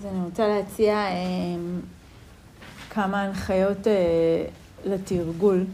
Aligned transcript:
אז 0.00 0.06
אני 0.06 0.24
רוצה 0.24 0.48
להציע 0.48 0.94
אה, 0.94 1.16
כמה 2.90 3.22
הנחיות 3.22 3.86
אה, 3.86 4.44
לתרגול. 4.84 5.64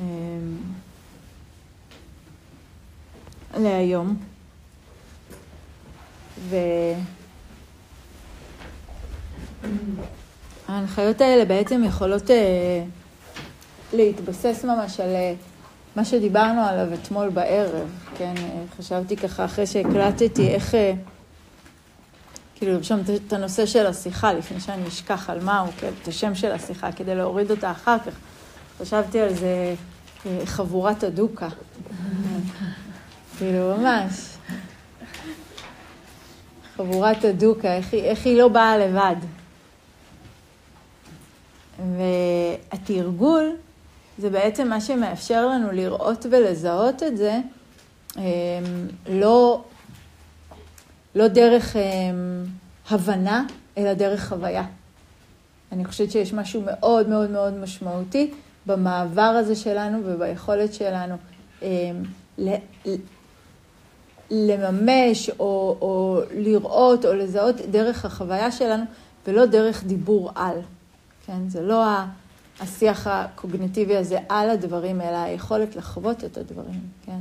אה, 0.00 0.04
להיום. 3.56 4.16
וההנחיות 10.68 11.20
האלה 11.20 11.44
בעצם 11.44 11.84
יכולות 11.84 12.30
אה, 12.30 12.84
להתבסס 13.92 14.64
ממש 14.64 15.00
על 15.00 15.14
אה, 15.14 15.34
מה 15.96 16.04
שדיברנו 16.04 16.60
עליו 16.60 16.94
אתמול 16.94 17.28
בערב, 17.28 17.88
כן? 18.18 18.34
חשבתי 18.78 19.16
ככה 19.16 19.44
אחרי 19.44 19.66
שהקלטתי 19.66 20.48
איך... 20.48 20.74
אה, 20.74 20.92
כאילו 22.58 22.72
לרשום 22.72 23.00
את 23.26 23.32
הנושא 23.32 23.66
של 23.66 23.86
השיחה 23.86 24.32
לפני 24.32 24.60
שאני 24.60 24.88
אשכח 24.88 25.30
על 25.30 25.40
מה 25.44 25.60
הוא, 25.60 25.72
כן, 25.80 25.90
את 26.02 26.08
השם 26.08 26.34
של 26.34 26.52
השיחה, 26.52 26.92
כדי 26.92 27.14
להוריד 27.14 27.50
אותה 27.50 27.70
אחר 27.70 27.96
כך. 27.98 28.12
חשבתי 28.78 29.20
על 29.20 29.34
זה 29.34 29.74
אה, 30.26 30.40
חבורת 30.44 31.02
הדוקה. 31.02 31.48
כאילו, 33.38 33.76
ממש. 33.76 34.12
חבורת 36.76 37.24
הדוקה, 37.24 37.76
איך 37.76 37.92
היא, 37.92 38.02
איך 38.02 38.26
היא 38.26 38.38
לא 38.38 38.48
באה 38.48 38.78
לבד. 38.78 39.16
והתרגול 42.72 43.56
זה 44.18 44.30
בעצם 44.30 44.68
מה 44.68 44.80
שמאפשר 44.80 45.46
לנו 45.46 45.72
לראות 45.72 46.26
ולזהות 46.30 47.02
את 47.02 47.16
זה, 47.16 47.38
אמ, 48.16 48.22
לא, 49.08 49.64
לא 51.18 51.28
דרך 51.28 51.76
אמ, 51.76 52.44
הבנה, 52.90 53.44
אלא 53.78 53.94
דרך 53.94 54.28
חוויה. 54.28 54.64
אני 55.72 55.84
חושבת 55.84 56.10
שיש 56.10 56.32
משהו 56.32 56.62
מאוד 56.66 57.08
מאוד 57.08 57.30
מאוד 57.30 57.54
משמעותי 57.54 58.30
במעבר 58.66 59.22
הזה 59.22 59.56
שלנו 59.56 59.98
וביכולת 60.04 60.74
שלנו 60.74 61.14
אמ, 61.62 62.02
לממש 64.30 65.30
או, 65.30 65.76
או 65.80 66.20
לראות 66.34 67.04
או 67.04 67.14
לזהות 67.14 67.56
דרך 67.56 68.04
החוויה 68.04 68.52
שלנו 68.52 68.84
ולא 69.26 69.46
דרך 69.46 69.84
דיבור 69.84 70.30
על. 70.34 70.56
כן? 71.26 71.48
זה 71.48 71.62
לא 71.62 71.84
השיח 72.60 73.06
הקוגניטיבי 73.06 73.96
הזה 73.96 74.18
על 74.28 74.50
הדברים, 74.50 75.00
אלא 75.00 75.16
היכולת 75.16 75.76
לחוות 75.76 76.24
את 76.24 76.36
הדברים, 76.36 76.80
כן? 77.06 77.20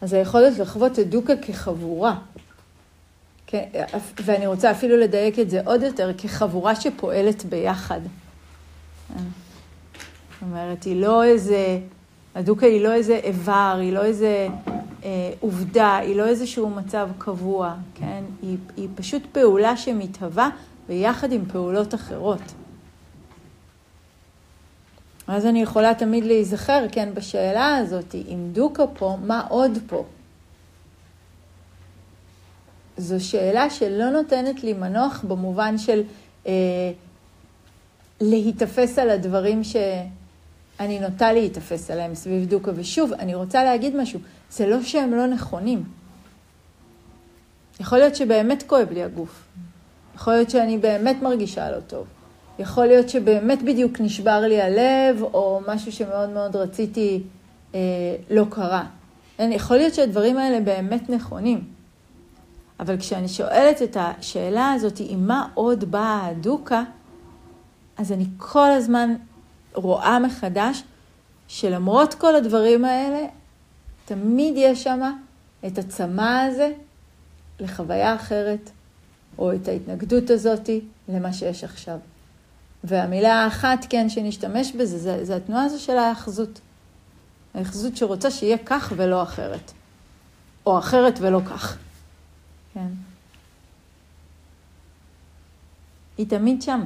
אז 0.00 0.12
היכולת 0.12 0.58
לחוות 0.58 0.98
את 0.98 1.10
דוקה 1.10 1.36
כחבורה. 1.36 2.14
כן? 3.46 3.64
ואני 4.24 4.46
רוצה 4.46 4.70
אפילו 4.70 4.96
לדייק 4.96 5.38
את 5.38 5.50
זה 5.50 5.60
עוד 5.64 5.82
יותר, 5.82 6.10
כחבורה 6.18 6.74
שפועלת 6.74 7.44
ביחד. 7.44 8.00
כן? 9.08 9.22
זאת 10.32 10.42
אומרת, 10.42 10.84
היא 10.84 11.00
לא 11.00 11.24
איזה, 11.24 11.78
הדוקה 12.34 12.66
היא 12.66 12.80
לא 12.80 12.92
איזה 12.92 13.20
איבר, 13.22 13.76
היא 13.80 13.92
לא 13.92 14.04
איזה 14.04 14.48
אה, 15.04 15.32
עובדה, 15.40 15.96
היא 15.96 16.16
לא 16.16 16.26
איזשהו 16.26 16.70
מצב 16.70 17.08
קבוע, 17.18 17.74
כן? 17.94 18.22
היא, 18.42 18.56
היא 18.76 18.88
פשוט 18.94 19.22
פעולה 19.32 19.76
שמתהווה 19.76 20.48
ביחד 20.88 21.32
עם 21.32 21.44
פעולות 21.52 21.94
אחרות. 21.94 22.42
אז 25.28 25.46
אני 25.46 25.62
יכולה 25.62 25.94
תמיד 25.94 26.24
להיזכר, 26.24 26.86
כן, 26.92 27.08
בשאלה 27.14 27.76
הזאת, 27.76 28.14
אם 28.14 28.48
דוקה 28.52 28.86
פה, 28.86 29.16
מה 29.22 29.46
עוד 29.48 29.78
פה? 29.86 30.04
זו 32.96 33.24
שאלה 33.24 33.70
שלא 33.70 34.10
נותנת 34.10 34.64
לי 34.64 34.72
מנוח 34.72 35.24
במובן 35.28 35.78
של 35.78 36.02
אה, 36.46 36.52
להיתפס 38.20 38.98
על 38.98 39.10
הדברים 39.10 39.64
שאני 39.64 41.00
נוטה 41.00 41.32
להיתפס 41.32 41.90
עליהם 41.90 42.14
סביב 42.14 42.48
דוקה. 42.48 42.70
ושוב, 42.74 43.12
אני 43.12 43.34
רוצה 43.34 43.64
להגיד 43.64 43.96
משהו, 43.96 44.20
זה 44.50 44.66
לא 44.66 44.82
שהם 44.82 45.14
לא 45.14 45.26
נכונים. 45.26 45.84
יכול 47.80 47.98
להיות 47.98 48.16
שבאמת 48.16 48.62
כואב 48.66 48.92
לי 48.92 49.02
הגוף. 49.02 49.44
יכול 50.14 50.32
להיות 50.32 50.50
שאני 50.50 50.78
באמת 50.78 51.22
מרגישה 51.22 51.70
לא 51.70 51.80
טוב. 51.80 52.06
יכול 52.58 52.86
להיות 52.86 53.08
שבאמת 53.08 53.62
בדיוק 53.62 54.00
נשבר 54.00 54.40
לי 54.40 54.62
הלב, 54.62 55.22
או 55.22 55.60
משהו 55.68 55.92
שמאוד 55.92 56.30
מאוד 56.30 56.56
רציתי 56.56 57.22
אה, 57.74 57.80
לא 58.30 58.44
קרה. 58.50 58.84
יכול 59.38 59.76
להיות 59.76 59.94
שהדברים 59.94 60.38
האלה 60.38 60.60
באמת 60.60 61.10
נכונים. 61.10 61.64
אבל 62.80 62.98
כשאני 62.98 63.28
שואלת 63.28 63.82
את 63.82 63.96
השאלה 64.00 64.72
הזאת, 64.72 65.00
עם 65.00 65.26
מה 65.26 65.48
עוד 65.54 65.90
באה 65.90 66.26
הדוקה, 66.26 66.82
אז 67.96 68.12
אני 68.12 68.24
כל 68.36 68.70
הזמן 68.70 69.14
רואה 69.74 70.18
מחדש 70.18 70.82
שלמרות 71.48 72.14
כל 72.14 72.36
הדברים 72.36 72.84
האלה, 72.84 73.26
תמיד 74.04 74.54
יש 74.56 74.82
שם 74.84 75.00
את 75.66 75.78
הצמא 75.78 76.42
הזה 76.42 76.72
לחוויה 77.60 78.14
אחרת, 78.14 78.70
או 79.38 79.52
את 79.52 79.68
ההתנגדות 79.68 80.30
הזאתי 80.30 80.80
למה 81.08 81.32
שיש 81.32 81.64
עכשיו. 81.64 81.98
והמילה 82.84 83.44
האחת, 83.44 83.86
כן, 83.90 84.08
שנשתמש 84.08 84.72
בזה, 84.72 84.98
זה, 84.98 85.24
זה 85.24 85.36
התנועה 85.36 85.64
הזו 85.64 85.80
של 85.80 85.96
ההאחזות. 85.96 86.60
ההאחזות 87.54 87.96
שרוצה 87.96 88.30
שיהיה 88.30 88.58
כך 88.66 88.92
ולא 88.96 89.22
אחרת. 89.22 89.72
או 90.66 90.78
אחרת 90.78 91.18
ולא 91.20 91.40
כך. 91.46 91.76
כן. 92.74 92.88
היא 96.18 96.26
תמיד 96.28 96.62
שם. 96.62 96.80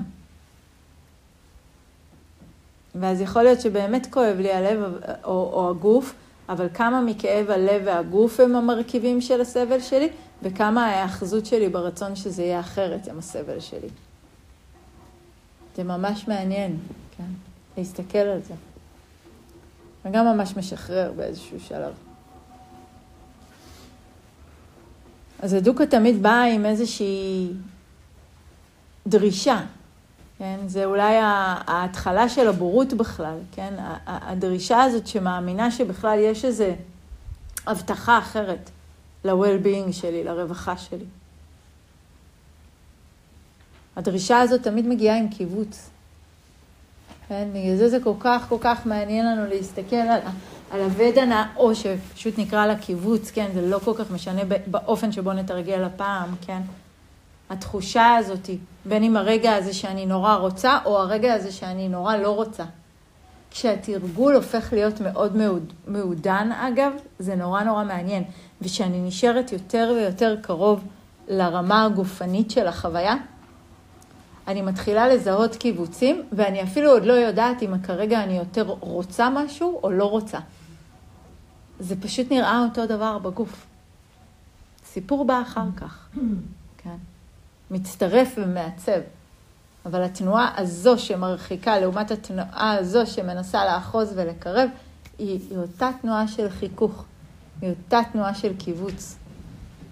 ואז 2.94 3.20
יכול 3.20 3.42
להיות 3.42 3.60
שבאמת 3.60 4.06
כואב 4.10 4.36
לי 4.38 4.52
הלב 4.52 4.81
או, 5.25 5.50
או 5.52 5.70
הגוף, 5.70 6.14
אבל 6.48 6.69
כמה 6.75 7.00
מכאב 7.00 7.50
הלב 7.50 7.82
והגוף 7.84 8.41
הם 8.41 8.56
המרכיבים 8.56 9.20
של 9.20 9.41
הסבל 9.41 9.81
שלי, 9.81 10.08
וכמה 10.42 10.86
ההאחזות 10.86 11.47
שלי 11.47 11.69
ברצון 11.69 12.16
שזה 12.16 12.42
יהיה 12.42 12.60
אחרת 12.60 13.08
הם 13.08 13.19
הסבל 13.19 13.60
שלי. 13.60 13.88
זה 15.76 15.84
ממש 15.84 16.28
מעניין, 16.28 16.76
כן? 17.16 17.24
להסתכל 17.76 18.18
על 18.18 18.40
זה. 18.42 18.54
וגם 20.04 20.26
ממש 20.26 20.56
משחרר 20.56 21.12
באיזשהו 21.16 21.60
שלב. 21.60 21.92
אז 25.38 25.52
הדוקה 25.52 25.86
תמיד 25.86 26.22
באה 26.22 26.44
עם 26.44 26.66
איזושהי 26.66 27.52
דרישה, 29.06 29.60
כן? 30.38 30.58
זה 30.66 30.84
אולי 30.84 31.14
ההתחלה 31.66 32.28
של 32.28 32.48
הבורות 32.48 32.92
בכלל, 32.92 33.36
כן? 33.52 33.74
הדרישה 34.06 34.82
הזאת 34.82 35.06
שמאמינה 35.06 35.70
שבכלל 35.70 36.18
יש 36.18 36.44
איזו 36.44 36.64
הבטחה 37.66 38.18
אחרת 38.18 38.70
ל-well-being 39.24 39.92
שלי, 39.92 40.24
לרווחה 40.24 40.76
שלי. 40.76 41.04
הדרישה 43.97 44.41
הזאת 44.41 44.62
תמיד 44.62 44.86
מגיעה 44.86 45.19
עם 45.19 45.28
קיבוץ. 45.28 45.91
כן, 47.28 47.48
בגלל 47.53 47.76
זה 47.76 47.88
זה 47.88 47.98
כל 48.04 48.14
כך 48.20 48.47
כל 48.48 48.56
כך 48.60 48.86
מעניין 48.86 49.26
לנו 49.26 49.47
להסתכל 49.47 49.97
על, 49.97 50.20
על 50.70 50.80
הוודנה, 50.80 51.48
או 51.56 51.75
שפשוט 51.75 52.38
נקרא 52.38 52.66
לה 52.66 52.76
קיבוץ, 52.76 53.31
כן, 53.31 53.50
זה 53.54 53.66
לא 53.66 53.78
כל 53.78 53.92
כך 53.98 54.10
משנה 54.10 54.42
באופן 54.66 55.12
שבו 55.12 55.32
נתרגל 55.32 55.84
הפעם, 55.84 56.34
כן. 56.47 56.60
התחושה 57.50 58.16
הזאת, 58.16 58.50
בין 58.84 59.02
אם 59.02 59.16
הרגע 59.16 59.54
הזה 59.54 59.75
שאני 59.75 60.06
נורא 60.06 60.34
רוצה, 60.34 60.78
או 60.84 60.98
הרגע 60.98 61.34
הזה 61.34 61.52
שאני 61.52 61.88
נורא 61.88 62.16
לא 62.16 62.34
רוצה. 62.34 62.64
כשהתרגול 63.50 64.34
הופך 64.34 64.72
להיות 64.72 65.00
מאוד 65.00 65.36
מעודן, 65.86 66.50
אגב, 66.52 66.92
זה 67.19 67.34
נורא 67.34 67.62
נורא 67.62 67.84
מעניין. 67.84 68.25
וכשאני 68.62 69.00
נשארת 69.00 69.52
יותר 69.52 69.93
ויותר 69.96 70.37
קרוב 70.43 70.84
לרמה 71.28 71.84
הגופנית 71.84 72.50
של 72.50 72.66
החוויה, 72.66 73.14
אני 74.48 74.62
מתחילה 74.62 75.08
לזהות 75.08 75.56
קיבוצים, 75.56 76.22
ואני 76.32 76.62
אפילו 76.62 76.90
עוד 76.90 77.04
לא 77.04 77.12
יודעת 77.12 77.62
אם 77.62 77.82
כרגע 77.82 78.22
אני 78.22 78.36
יותר 78.36 78.64
רוצה 78.80 79.30
משהו 79.30 79.80
או 79.82 79.90
לא 79.90 80.04
רוצה. 80.04 80.38
זה 81.80 82.00
פשוט 82.00 82.32
נראה 82.32 82.64
אותו 82.64 82.86
דבר 82.86 83.18
בגוף. 83.18 83.66
סיפור 84.86 85.24
בא 85.24 85.42
אחר 85.42 85.66
כך, 85.76 86.08
כן? 86.82 86.96
מצטרף 87.70 88.34
ומעצב. 88.36 89.00
אבל 89.86 90.02
התנועה 90.02 90.52
הזו 90.56 90.98
שמרחיקה 90.98 91.78
לעומת 91.78 92.10
התנועה 92.10 92.76
הזו 92.78 93.06
שמנסה 93.06 93.64
לאחוז 93.64 94.12
ולקרב, 94.16 94.68
היא, 95.18 95.40
היא 95.50 95.58
אותה 95.58 95.90
תנועה 96.00 96.28
של 96.28 96.50
חיכוך, 96.50 97.04
היא 97.60 97.70
אותה 97.70 98.00
תנועה 98.12 98.34
של 98.34 98.56
קיבוץ, 98.56 99.16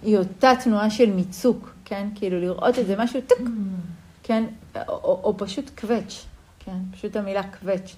היא 0.02 0.19
אותה 0.19 0.52
תנועה 0.64 0.91
של 0.91 1.12
מיצוק, 1.12 1.73
כן? 1.85 2.08
כאילו 2.14 2.41
לראות 2.41 2.79
את 2.79 2.87
זה 2.87 2.97
משהו 2.99 3.20
טק, 3.20 3.41
כן? 4.31 4.44
או, 4.77 4.82
או, 4.88 5.21
או 5.25 5.37
פשוט 5.37 5.71
קווץ', 5.81 6.27
כן? 6.59 6.77
פשוט 6.93 7.17
המילה 7.17 7.43
קווץ'. 7.43 7.97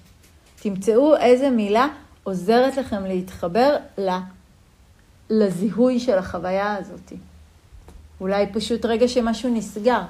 תמצאו 0.55 1.17
איזה 1.17 1.49
מילה 1.49 1.87
עוזרת 2.23 2.77
לכם 2.77 3.05
להתחבר 3.05 3.75
לזיהוי 5.29 5.99
של 5.99 6.17
החוויה 6.17 6.75
הזאת. 6.75 7.13
אולי 8.21 8.45
פשוט 8.53 8.85
רגע 8.85 9.07
שמשהו 9.07 9.49
נסגר. 9.49 10.01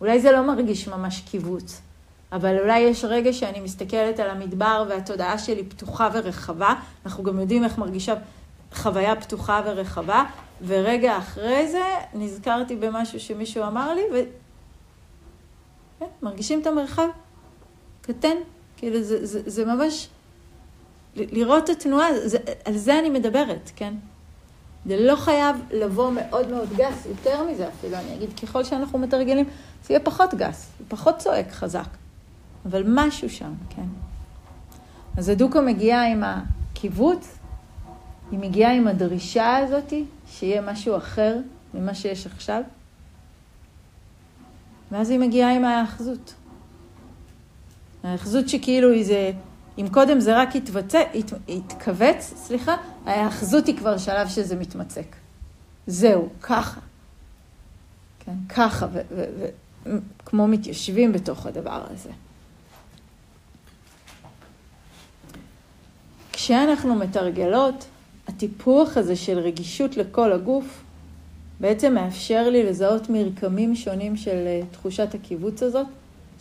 אולי 0.00 0.20
זה 0.20 0.32
לא 0.32 0.46
מרגיש 0.46 0.88
ממש 0.88 1.22
קיבוץ, 1.30 1.80
אבל 2.32 2.58
אולי 2.58 2.78
יש 2.78 3.04
רגע 3.04 3.32
שאני 3.32 3.60
מסתכלת 3.60 4.20
על 4.20 4.30
המדבר 4.30 4.84
והתודעה 4.88 5.38
שלי 5.38 5.64
פתוחה 5.64 6.08
ורחבה, 6.12 6.74
אנחנו 7.06 7.24
גם 7.24 7.40
יודעים 7.40 7.64
איך 7.64 7.78
מרגישה 7.78 8.14
חוויה 8.74 9.16
פתוחה 9.16 9.62
ורחבה, 9.64 10.24
ורגע 10.66 11.18
אחרי 11.18 11.68
זה 11.68 11.84
נזכרתי 12.14 12.76
במשהו 12.76 13.20
שמישהו 13.20 13.64
אמר 13.64 13.94
לי. 13.94 14.02
כן, 15.98 16.06
מרגישים 16.22 16.60
את 16.60 16.66
המרחב 16.66 17.08
קטן, 18.00 18.36
כאילו 18.76 19.02
זה, 19.02 19.26
זה, 19.26 19.40
זה 19.46 19.64
ממש, 19.64 20.08
לראות 21.16 21.64
את 21.64 21.68
התנועה, 21.68 22.28
זה, 22.28 22.38
על 22.64 22.76
זה 22.76 22.98
אני 22.98 23.10
מדברת, 23.10 23.70
כן? 23.76 23.94
זה 24.86 24.96
לא 25.00 25.16
חייב 25.16 25.56
לבוא 25.70 26.10
מאוד 26.10 26.48
מאוד 26.48 26.68
גס, 26.76 27.06
יותר 27.06 27.44
מזה 27.44 27.68
אפילו, 27.68 27.96
אני 27.96 28.14
אגיד, 28.14 28.40
ככל 28.40 28.64
שאנחנו 28.64 28.98
מתרגלים, 28.98 29.46
זה 29.84 29.94
יהיה 29.94 30.00
פחות 30.00 30.34
גס, 30.34 30.70
פחות 30.88 31.18
צועק 31.18 31.50
חזק, 31.50 31.88
אבל 32.66 32.82
משהו 32.86 33.30
שם, 33.30 33.52
כן? 33.70 33.86
אז 35.16 35.28
הדוקה 35.28 35.60
מגיעה 35.60 36.06
עם 36.06 36.22
הקיבוץ, 36.24 37.38
היא 38.30 38.38
מגיעה 38.38 38.74
עם 38.74 38.88
הדרישה 38.88 39.56
הזאת, 39.56 39.92
שיהיה 40.26 40.62
משהו 40.62 40.96
אחר 40.96 41.36
ממה 41.74 41.94
שיש 41.94 42.26
עכשיו, 42.26 42.62
ואז 44.92 45.10
היא 45.10 45.18
מגיעה 45.18 45.54
עם 45.54 45.64
ההאחזות. 45.64 46.34
ההאחזות 48.04 48.48
שכאילו 48.48 48.90
היא 48.90 49.04
זה, 49.04 49.32
אם 49.78 49.88
קודם 49.88 50.20
זה 50.20 50.36
רק 50.36 50.56
התבצע, 50.56 51.00
הת, 51.14 51.32
התכווץ, 51.48 52.32
סליחה, 52.36 52.76
ההאחזות 53.06 53.66
היא 53.66 53.76
כבר 53.76 53.98
שלב 53.98 54.28
שזה 54.28 54.56
מתמצק. 54.56 55.16
זהו, 55.86 56.28
ככה. 56.42 56.80
כן, 58.20 58.34
ככה, 58.48 58.86
וכמו 60.22 60.48
מתיישבים 60.48 61.12
בתוך 61.12 61.46
הדבר 61.46 61.84
הזה. 61.90 62.10
כשאנחנו 66.32 66.94
מתרגלות, 66.94 67.84
הטיפוח 68.28 68.96
הזה 68.96 69.16
של 69.16 69.38
רגישות 69.38 69.96
לכל 69.96 70.32
הגוף 70.32 70.82
בעצם 71.60 71.94
מאפשר 71.94 72.50
לי 72.50 72.62
לזהות 72.62 73.10
מרקמים 73.10 73.74
שונים 73.74 74.16
של 74.16 74.44
אה, 74.46 74.60
תחושת 74.70 75.14
הקיבוץ 75.14 75.62
הזאת, 75.62 75.86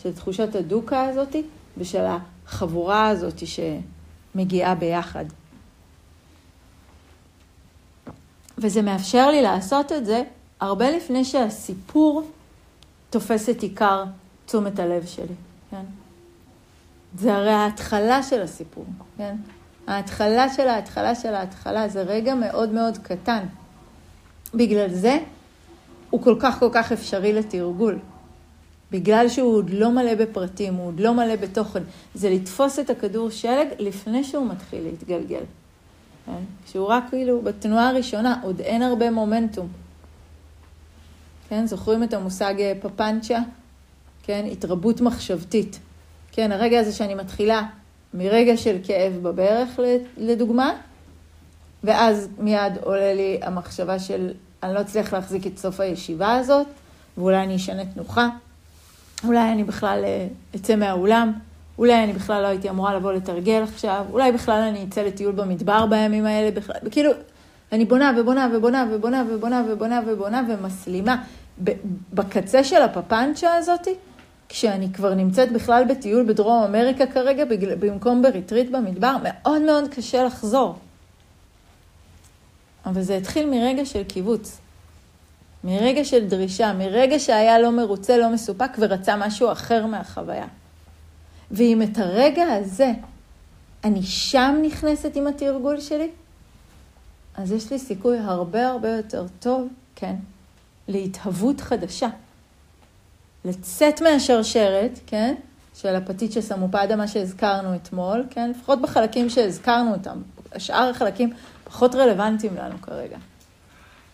של 0.03 0.13
תחושת 0.13 0.55
הדוקה 0.55 1.05
הזאת 1.05 1.35
ושל 1.77 2.05
החבורה 2.05 3.07
הזאת 3.07 3.41
שמגיעה 3.47 4.75
ביחד. 4.75 5.25
וזה 8.57 8.81
מאפשר 8.81 9.29
לי 9.29 9.41
לעשות 9.41 9.91
את 9.91 10.05
זה 10.05 10.23
הרבה 10.59 10.91
לפני 10.91 11.25
שהסיפור 11.25 12.31
תופס 13.09 13.49
את 13.49 13.61
עיקר 13.61 14.03
תשומת 14.45 14.79
הלב 14.79 15.05
שלי, 15.05 15.35
כן? 15.71 15.83
זה 17.17 17.35
הרי 17.35 17.51
ההתחלה 17.51 18.23
של 18.23 18.41
הסיפור, 18.41 18.85
כן? 19.17 19.35
ההתחלה 19.87 20.53
של 20.53 20.67
ההתחלה 20.67 21.15
של 21.15 21.33
ההתחלה 21.33 21.87
זה 21.87 22.01
רגע 22.01 22.35
מאוד 22.35 22.69
מאוד 22.69 22.97
קטן. 22.97 23.45
בגלל 24.57 24.89
זה 24.89 25.17
הוא 26.09 26.21
כל 26.21 26.35
כך 26.39 26.59
כל 26.59 26.69
כך 26.71 26.91
אפשרי 26.91 27.33
לתרגול. 27.33 27.99
בגלל 28.91 29.29
שהוא 29.29 29.55
עוד 29.55 29.69
לא 29.69 29.91
מלא 29.91 30.15
בפרטים, 30.15 30.73
הוא 30.73 30.87
עוד 30.87 30.99
לא 30.99 31.13
מלא 31.13 31.35
בתוכן. 31.35 31.83
זה 32.15 32.29
לתפוס 32.29 32.79
את 32.79 32.89
הכדור 32.89 33.29
שלג 33.29 33.67
לפני 33.79 34.23
שהוא 34.23 34.47
מתחיל 34.47 34.83
להתגלגל. 34.83 35.43
כן? 36.25 36.31
כשהוא 36.65 36.87
רק 36.87 37.03
כאילו 37.09 37.41
בתנועה 37.41 37.89
הראשונה, 37.89 38.39
עוד 38.43 38.61
אין 38.61 38.81
הרבה 38.81 39.11
מומנטום. 39.11 39.67
כן, 41.49 41.65
זוכרים 41.65 42.03
את 42.03 42.13
המושג 42.13 42.53
אה, 42.59 42.73
פפנצ'ה? 42.81 43.39
כן, 44.23 44.45
התרבות 44.51 45.01
מחשבתית. 45.01 45.79
כן, 46.31 46.51
הרגע 46.51 46.79
הזה 46.79 46.91
שאני 46.91 47.15
מתחילה 47.15 47.63
מרגע 48.13 48.57
של 48.57 48.77
כאב 48.83 49.13
בברך, 49.21 49.79
לדוגמה, 50.17 50.73
ואז 51.83 52.29
מיד 52.39 52.73
עולה 52.81 53.13
לי 53.13 53.39
המחשבה 53.41 53.99
של 53.99 54.31
אני 54.63 54.73
לא 54.73 54.81
אצליח 54.81 55.13
להחזיק 55.13 55.47
את 55.47 55.57
סוף 55.57 55.79
הישיבה 55.79 56.35
הזאת, 56.35 56.67
ואולי 57.17 57.43
אני 57.43 57.55
אשנה 57.55 57.85
תנוחה, 57.85 58.29
אולי 59.23 59.51
אני 59.51 59.63
בכלל 59.63 60.03
אה, 60.05 60.27
אצא 60.55 60.75
מהאולם, 60.75 61.33
אולי 61.77 62.03
אני 62.03 62.13
בכלל 62.13 62.41
לא 62.41 62.47
הייתי 62.47 62.69
אמורה 62.69 62.95
לבוא 62.95 63.13
לתרגל 63.13 63.63
עכשיו, 63.63 64.05
אולי 64.11 64.31
בכלל 64.31 64.61
אני 64.61 64.85
אצא 64.89 65.01
לטיול 65.01 65.31
במדבר 65.31 65.85
בימים 65.85 66.25
האלה, 66.25 66.51
בכלל, 66.51 66.75
כאילו, 66.91 67.11
אני 67.71 67.85
בונה 67.85 68.11
ובונה 68.17 68.49
ובונה 68.53 68.87
ובונה 68.91 69.23
ובונה 69.29 69.63
ובונה 69.67 70.01
ובונה 70.07 70.43
ומסלימה. 70.49 71.23
בקצה 72.13 72.63
של 72.63 72.81
הפפנצ'ה 72.81 73.55
הזאתי, 73.55 73.93
כשאני 74.49 74.93
כבר 74.93 75.13
נמצאת 75.13 75.51
בכלל 75.51 75.83
בטיול 75.89 76.25
בדרום 76.27 76.63
אמריקה 76.63 77.05
כרגע, 77.05 77.43
במקום 77.79 78.21
בריטריט 78.21 78.69
במדבר, 78.69 79.15
מאוד 79.23 79.61
מאוד 79.61 79.87
קשה 79.87 80.23
לחזור. 80.23 80.75
אבל 82.87 83.01
זה 83.01 83.17
התחיל 83.17 83.49
מרגע 83.49 83.85
של 83.85 84.03
קיבוץ, 84.03 84.57
מרגע 85.63 86.05
של 86.05 86.27
דרישה, 86.27 86.73
מרגע 86.73 87.19
שהיה 87.19 87.59
לא 87.59 87.71
מרוצה, 87.71 88.17
לא 88.17 88.29
מסופק 88.29 88.71
ורצה 88.79 89.15
משהו 89.15 89.51
אחר 89.51 89.85
מהחוויה. 89.85 90.47
ואם 91.51 91.81
את 91.81 91.97
הרגע 91.97 92.43
הזה 92.43 92.91
אני 93.83 94.03
שם 94.03 94.55
נכנסת 94.65 95.15
עם 95.15 95.27
התרגול 95.27 95.79
שלי, 95.79 96.09
אז 97.35 97.51
יש 97.51 97.71
לי 97.71 97.79
סיכוי 97.79 98.17
הרבה 98.17 98.67
הרבה 98.67 98.89
יותר 98.89 99.25
טוב, 99.39 99.67
כן, 99.95 100.15
להתהוות 100.87 101.61
חדשה. 101.61 102.09
לצאת 103.45 104.01
מהשרשרת, 104.01 104.99
כן, 105.07 105.35
של 105.75 105.95
הפטיצ'ה 105.95 106.41
סמופדה, 106.41 106.95
מה 106.95 107.07
שהזכרנו 107.07 107.75
אתמול, 107.75 108.23
כן, 108.29 108.49
לפחות 108.49 108.81
בחלקים 108.81 109.29
שהזכרנו 109.29 109.93
אותם. 109.93 110.21
השאר 110.51 110.89
החלקים 110.89 111.33
פחות 111.67 111.95
רלוונטיים 111.95 112.55
לנו 112.55 112.81
כרגע. 112.81 113.17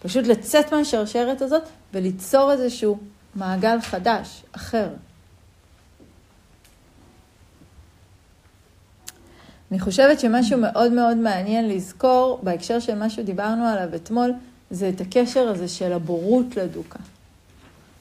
פשוט 0.01 0.27
לצאת 0.27 0.73
מהשרשרת 0.73 1.41
הזאת 1.41 1.63
וליצור 1.93 2.51
איזשהו 2.51 2.97
מעגל 3.35 3.81
חדש, 3.81 4.43
אחר. 4.51 4.87
אני 9.71 9.79
חושבת 9.79 10.19
שמשהו 10.19 10.57
מאוד 10.57 10.91
מאוד 10.91 11.17
מעניין 11.17 11.69
לזכור 11.69 12.39
בהקשר 12.43 12.79
של 12.79 12.95
מה 12.95 13.09
שדיברנו 13.09 13.65
עליו 13.65 13.95
אתמול, 13.95 14.33
זה 14.71 14.89
את 14.89 15.01
הקשר 15.01 15.49
הזה 15.49 15.67
של 15.67 15.93
הבורות 15.93 16.55
לדוקה. 16.55 16.99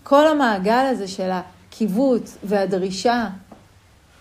כל 0.02 0.26
המעגל 0.26 0.86
הזה 0.90 1.08
של 1.08 1.30
הקיבוץ 1.30 2.36
והדרישה 2.44 3.28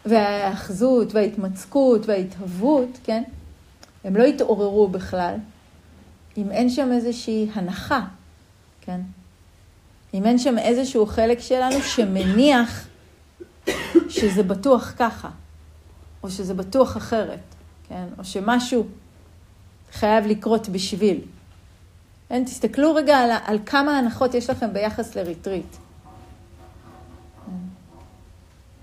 וההאחזות 0.05 1.13
וההתמצקות 1.13 2.05
וההתהוות, 2.05 2.89
כן? 3.03 3.23
הם 4.03 4.15
לא 4.15 4.23
יתעוררו 4.23 4.87
בכלל 4.87 5.35
אם 6.37 6.51
אין 6.51 6.69
שם 6.69 6.91
איזושהי 6.91 7.49
הנחה, 7.53 8.01
כן? 8.81 9.01
אם 10.13 10.25
אין 10.25 10.37
שם 10.37 10.57
איזשהו 10.57 11.05
חלק 11.05 11.39
שלנו 11.39 11.81
שמניח 11.81 12.87
שזה 14.09 14.43
בטוח 14.43 14.93
ככה, 14.97 15.29
או 16.23 16.29
שזה 16.29 16.53
בטוח 16.53 16.97
אחרת, 16.97 17.39
כן? 17.89 18.05
או 18.17 18.23
שמשהו 18.23 18.85
חייב 19.91 20.25
לקרות 20.25 20.69
בשביל. 20.69 21.21
כן? 22.29 22.43
תסתכלו 22.45 22.95
רגע 22.95 23.17
על, 23.17 23.31
על 23.45 23.59
כמה 23.65 23.97
הנחות 23.97 24.33
יש 24.33 24.49
לכם 24.49 24.73
ביחס 24.73 25.15
לריטריט. 25.15 25.75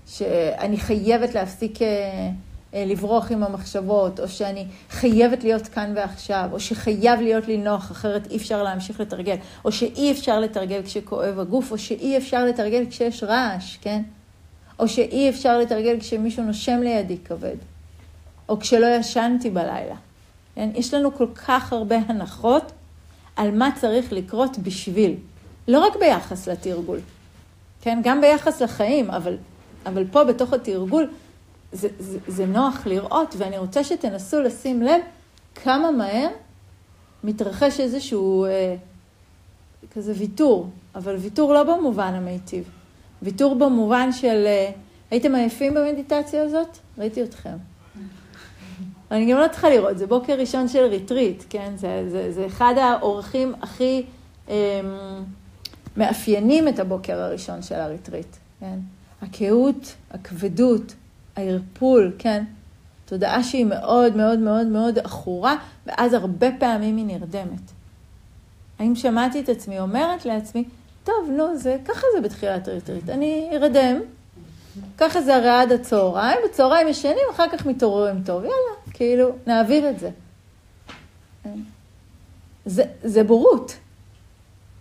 שאני 0.07 0.77
חייבת 0.77 1.33
להפסיק 1.33 1.81
אה, 1.81 2.29
לברוח 2.73 3.31
עם 3.31 3.43
המחשבות, 3.43 4.19
או 4.19 4.27
שאני 4.27 4.65
חייבת 4.89 5.43
להיות 5.43 5.67
כאן 5.67 5.93
ועכשיו, 5.95 6.49
או 6.51 6.59
שחייב 6.59 7.21
להיות 7.21 7.47
לי 7.47 7.57
נוח, 7.57 7.91
אחרת 7.91 8.27
אי 8.31 8.37
אפשר 8.37 8.63
להמשיך 8.63 8.99
לתרגל, 8.99 9.35
או 9.65 9.71
שאי 9.71 10.11
אפשר 10.11 10.39
לתרגל 10.39 10.81
כשכואב 10.85 11.39
הגוף, 11.39 11.71
או 11.71 11.77
שאי 11.77 12.17
אפשר 12.17 12.45
לתרגל 12.45 12.85
כשיש 12.89 13.23
רעש, 13.23 13.77
כן? 13.81 14.01
או 14.79 14.87
שאי 14.87 15.29
אפשר 15.29 15.59
לתרגל 15.59 15.99
כשמישהו 15.99 16.43
נושם 16.43 16.79
לידי 16.83 17.17
כבד, 17.17 17.55
או 18.49 18.59
כשלא 18.59 18.87
ישנתי 18.99 19.49
בלילה. 19.49 19.95
כן? 20.55 20.69
יש 20.75 20.93
לנו 20.93 21.15
כל 21.15 21.27
כך 21.35 21.73
הרבה 21.73 21.97
הנחות 22.07 22.71
על 23.35 23.51
מה 23.51 23.69
צריך 23.75 24.13
לקרות 24.13 24.57
בשביל, 24.57 25.15
לא 25.67 25.79
רק 25.79 25.95
ביחס 25.99 26.47
לתרגול, 26.47 26.99
כן? 27.81 28.01
גם 28.03 28.21
ביחס 28.21 28.61
לחיים, 28.61 29.11
אבל, 29.11 29.37
אבל 29.85 30.03
פה 30.11 30.23
בתוך 30.23 30.53
התרגול, 30.53 31.07
זה, 31.71 31.87
זה, 31.99 32.17
זה 32.27 32.45
נוח 32.45 32.87
לראות, 32.87 33.35
ואני 33.37 33.57
רוצה 33.57 33.83
שתנסו 33.83 34.41
לשים 34.41 34.81
לב 34.81 35.01
כמה 35.55 35.91
מהר 35.91 36.29
מתרחש 37.23 37.79
איזשהו 37.79 38.45
אה, 38.45 38.75
כזה 39.95 40.13
ויתור, 40.17 40.69
אבל 40.95 41.15
ויתור 41.15 41.53
לא 41.53 41.63
במובן 41.63 42.13
המיטיב, 42.13 42.69
ויתור 43.21 43.55
במובן 43.55 44.11
של, 44.11 44.43
אה, 44.45 44.71
הייתם 45.11 45.35
עייפים 45.35 45.73
במדיטציה 45.73 46.43
הזאת? 46.43 46.77
ראיתי 46.97 47.23
אתכם. 47.23 47.57
אני 49.11 49.31
גם 49.31 49.37
לא 49.37 49.47
צריכה 49.47 49.69
לראות, 49.69 49.97
זה 49.97 50.07
בוקר 50.07 50.33
ראשון 50.33 50.67
של 50.67 50.83
ריטריט, 50.83 51.43
כן? 51.49 51.73
זה, 51.75 52.05
זה, 52.09 52.31
זה 52.31 52.45
אחד 52.45 52.73
האורחים 52.77 53.53
הכי 53.61 54.03
אה, 54.49 54.81
שמאפיינים 55.99 56.67
את 56.67 56.79
הבוקר 56.79 57.19
הראשון 57.19 57.61
של 57.61 57.75
הריטריט, 57.75 58.35
כן? 58.59 58.79
הקהות, 59.21 59.95
הכבדות, 60.11 60.93
הערפול, 61.39 62.11
כן? 62.19 62.43
תודעה 63.05 63.43
שהיא 63.43 63.65
מאוד 63.65 64.15
מאוד 64.15 64.39
מאוד 64.39 64.67
מאוד 64.67 64.99
עכורה, 64.99 65.55
ואז 65.85 66.13
הרבה 66.13 66.47
פעמים 66.59 66.97
היא 66.97 67.05
נרדמת. 67.05 67.71
האם 68.79 68.95
שמעתי 68.95 69.39
את 69.39 69.49
עצמי 69.49 69.79
אומרת 69.79 70.25
לעצמי, 70.25 70.63
טוב, 71.03 71.29
נו, 71.37 71.57
זה, 71.57 71.77
ככה 71.85 72.07
זה 72.15 72.21
בתחילת 72.21 72.67
הריטריט, 72.67 73.09
אני 73.09 73.49
ארדם, 73.53 73.99
ככה 74.97 75.21
זה 75.21 75.35
הרי 75.35 75.49
עד 75.49 75.71
הצהריים, 75.71 76.37
בצהריים 76.49 76.87
ישנים, 76.87 77.27
אחר 77.31 77.49
כך 77.51 77.65
מתעוררים 77.65 78.23
טוב, 78.23 78.43
יאללה, 78.43 78.93
כאילו, 78.93 79.29
נעביר 79.47 79.89
את 79.89 79.99
זה. 79.99 80.09
זה, 82.65 82.83
זה 83.03 83.23
בורות, 83.23 83.77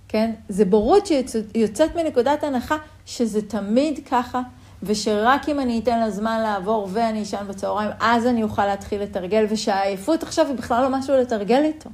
כן? 0.09 0.31
זה 0.49 0.65
בורות 0.65 1.07
שיוצאת 1.07 1.97
מנקודת 1.97 2.45
הנחה 2.45 2.77
שזה 3.07 3.49
תמיד 3.49 4.00
ככה, 4.11 4.41
ושרק 4.82 5.49
אם 5.49 5.61
אני 5.61 5.80
אתן 5.80 6.00
לה 6.00 6.11
זמן 6.11 6.40
לעבור 6.42 6.88
ואני 6.92 7.23
אשן 7.23 7.44
בצהריים, 7.49 7.90
אז 8.00 8.26
אני 8.26 8.42
אוכל 8.42 8.66
להתחיל 8.66 9.02
לתרגל, 9.02 9.47
ושהעייפות 9.49 10.23
עכשיו 10.23 10.47
היא 10.47 10.54
בכלל 10.54 10.82
לא 10.82 10.99
משהו 10.99 11.16
לתרגל 11.16 11.62
איתו. 11.64 11.90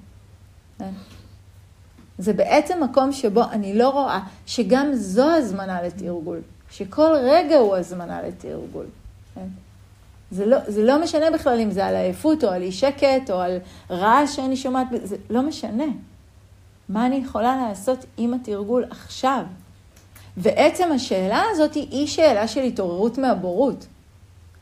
כן? 0.79 0.91
זה 2.19 2.33
בעצם 2.33 2.83
מקום 2.85 3.13
שבו 3.13 3.43
אני 3.53 3.79
לא 3.79 3.89
רואה 3.89 4.21
שגם 4.47 4.95
זו 4.95 5.31
הזמנה 5.31 5.83
לתרגול, 5.83 6.41
שכל 6.71 7.15
רגע 7.23 7.57
הוא 7.57 7.77
הזמנה 7.77 8.23
לתרגול. 8.23 8.87
כן? 9.35 9.47
זה 10.31 10.47
לא, 10.47 10.57
זה 10.67 10.83
לא 10.83 11.03
משנה 11.03 11.31
בכלל 11.31 11.61
אם 11.61 11.71
זה 11.71 11.87
על 11.87 11.95
עייפות 11.95 12.45
או 12.45 12.51
על 12.51 12.63
אי 12.63 12.73
שקט 12.73 13.31
או 13.31 13.41
על 13.41 13.59
רעש 13.91 14.37
שאני 14.37 14.57
שומעת, 14.57 14.87
זה 15.03 15.17
לא 15.31 15.43
משנה. 15.43 15.85
מה 16.89 17.07
אני 17.07 17.17
יכולה 17.17 17.69
לעשות 17.69 18.05
עם 18.17 18.35
התרגול 18.35 18.85
עכשיו? 18.91 19.43
ועצם 20.37 20.93
השאלה 20.95 21.43
הזאת 21.51 21.75
היא 21.75 22.07
שאלה 22.07 22.49
של 22.49 22.61
התעוררות 22.63 23.19
מהבורות. 23.19 23.87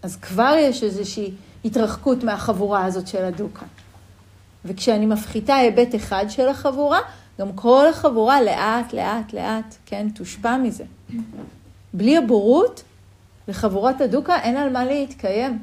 אז 0.03 0.17
כבר 0.17 0.55
יש 0.59 0.83
איזושהי 0.83 1.31
התרחקות 1.65 2.25
מהחבורה 2.25 2.85
הזאת 2.85 3.07
של 3.07 3.25
הדוקה. 3.25 3.67
וכשאני 4.65 5.07
מפחיתה 5.07 5.55
היבט 5.55 5.95
אחד 5.95 6.25
של 6.29 6.49
החבורה, 6.49 7.01
גם 7.41 7.53
כל 7.53 7.87
החבורה 7.91 8.43
לאט, 8.43 8.93
לאט, 8.93 9.33
לאט, 9.33 9.75
כן, 9.87 10.09
תושפע 10.15 10.57
מזה. 10.57 10.85
בלי 11.93 12.17
הבורות, 12.17 12.83
לחבורת 13.49 14.01
הדוקה 14.01 14.41
אין 14.41 14.57
על 14.57 14.71
מה 14.73 14.85
להתקיים. 14.85 15.59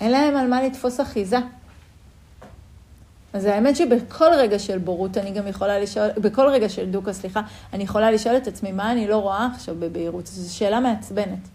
אין 0.00 0.10
להם 0.10 0.36
על 0.36 0.46
מה 0.46 0.62
לתפוס 0.62 1.00
אחיזה. 1.00 1.38
אז 3.32 3.44
האמת 3.44 3.76
שבכל 3.76 4.30
רגע 4.36 4.58
של 4.58 4.78
בורות 4.78 5.18
אני 5.18 5.30
גם 5.30 5.46
יכולה 5.46 5.78
לשאול, 5.78 6.08
בכל 6.16 6.48
רגע 6.48 6.68
של 6.68 6.90
דוקה, 6.90 7.12
סליחה, 7.12 7.40
אני 7.72 7.84
יכולה 7.84 8.10
לשאול 8.10 8.36
את 8.36 8.46
עצמי, 8.46 8.72
מה 8.72 8.92
אני 8.92 9.08
לא 9.08 9.16
רואה 9.16 9.48
עכשיו 9.54 9.74
בבהירות? 9.78 10.26
זו 10.26 10.56
שאלה 10.56 10.80
מעצבנת. 10.80 11.48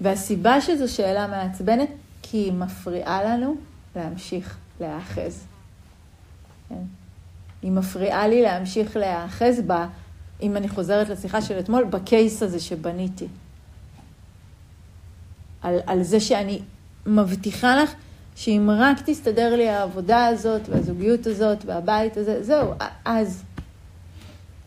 והסיבה 0.00 0.60
שזו 0.60 0.94
שאלה 0.94 1.26
מעצבנת, 1.26 1.88
כי 2.22 2.36
היא 2.36 2.52
מפריעה 2.52 3.24
לנו 3.24 3.56
להמשיך 3.96 4.56
להיאחז. 4.80 5.44
כן? 6.68 6.74
היא 7.62 7.70
מפריעה 7.70 8.28
לי 8.28 8.42
להמשיך 8.42 8.96
להיאחז 8.96 9.60
בה, 9.66 9.86
אם 10.42 10.56
אני 10.56 10.68
חוזרת 10.68 11.08
לשיחה 11.08 11.42
של 11.42 11.58
אתמול, 11.58 11.84
בקייס 11.84 12.42
הזה 12.42 12.60
שבניתי. 12.60 13.26
על, 15.62 15.78
על 15.86 16.02
זה 16.02 16.20
שאני 16.20 16.60
מבטיחה 17.06 17.76
לך 17.76 17.94
שאם 18.36 18.70
רק 18.78 18.96
תסתדר 19.04 19.56
לי 19.56 19.68
העבודה 19.68 20.26
הזאת 20.26 20.68
והזוגיות 20.68 21.26
הזאת 21.26 21.58
והבית 21.66 22.16
הזה, 22.16 22.42
זהו, 22.42 22.74
אז, 23.04 23.42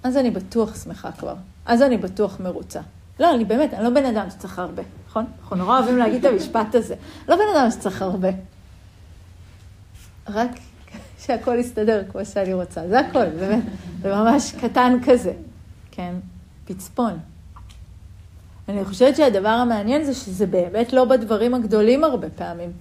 אז 0.04 0.18
אני 0.18 0.32
בטוח 0.32 0.84
שמחה 0.84 1.12
כבר. 1.12 1.36
אז 1.66 1.82
אני 1.82 1.98
בטוח 1.98 2.40
מרוצה. 2.40 2.82
לא, 3.20 3.36
אני 3.36 3.46
באמת, 3.46 3.74
אני 3.74 3.84
לא 3.84 3.90
בן 3.90 4.06
אדם 4.06 4.30
שצריך 4.30 4.60
הרבה, 4.60 4.84
נכון? 5.10 5.26
אנחנו 5.42 5.56
נורא 5.56 5.80
אוהבים 5.80 5.98
להגיד 5.98 6.26
את 6.26 6.32
המשפט 6.32 6.76
הזה. 6.76 6.96
לא 7.28 7.36
בן 7.36 7.56
אדם 7.56 7.72
שצריך 7.72 8.02
הרבה. 8.02 8.30
רק 10.28 10.50
שהכל 11.20 11.58
יסתדר 11.60 12.04
כמו 12.12 12.26
שאני 12.26 12.54
רוצה. 12.54 12.88
זה 12.88 13.00
הכל, 13.00 13.30
באמת. 13.30 13.64
זה 14.02 14.16
ממש 14.16 14.56
קטן 14.62 14.98
כזה. 15.06 15.34
כן, 15.92 16.14
פצפון. 16.66 17.20
אני 18.70 18.86
חושבת 18.86 19.16
שהדבר 19.16 19.50
המעניין 19.50 20.04
זה 20.04 20.14
שזה 20.14 20.46
באמת 20.46 20.94
לא 20.94 21.06
בדברים 21.06 21.54
הגדולים 21.54 22.04
הרבה 22.04 22.30
פעמים. 22.30 22.72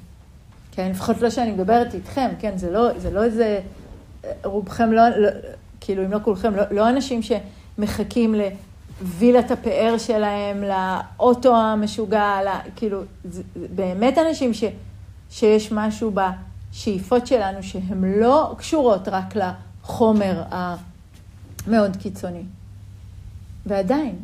כן, 0.75 0.90
לפחות 0.90 1.21
לא 1.21 1.31
שאני 1.31 1.52
מדברת 1.52 1.95
איתכם, 1.95 2.31
כן, 2.38 2.59
זה 2.59 2.71
לא, 2.71 2.99
זה 2.99 3.11
לא 3.11 3.25
איזה, 3.25 3.61
רובכם 4.45 4.93
לא, 4.93 5.09
לא 5.09 5.28
כאילו 5.81 6.04
אם 6.04 6.12
לא 6.12 6.19
כולכם, 6.25 6.57
לא, 6.57 6.62
לא 6.71 6.88
אנשים 6.88 7.21
שמחכים 7.23 8.35
לווילת 8.35 9.50
הפאר 9.50 9.95
שלהם, 9.99 10.64
לאוטו 10.64 11.57
המשוגע, 11.57 12.43
לה, 12.45 12.61
כאילו, 12.76 13.00
זה, 13.25 13.43
זה 13.54 13.66
באמת 13.75 14.19
אנשים 14.19 14.54
ש, 14.54 14.64
שיש 15.31 15.73
משהו 15.73 16.12
בשאיפות 16.14 17.26
שלנו 17.26 17.62
שהן 17.62 18.04
לא 18.04 18.54
קשורות 18.59 19.09
רק 19.09 19.35
לחומר 19.37 20.43
המאוד 20.50 21.97
קיצוני. 21.97 22.43
ועדיין, 23.66 24.16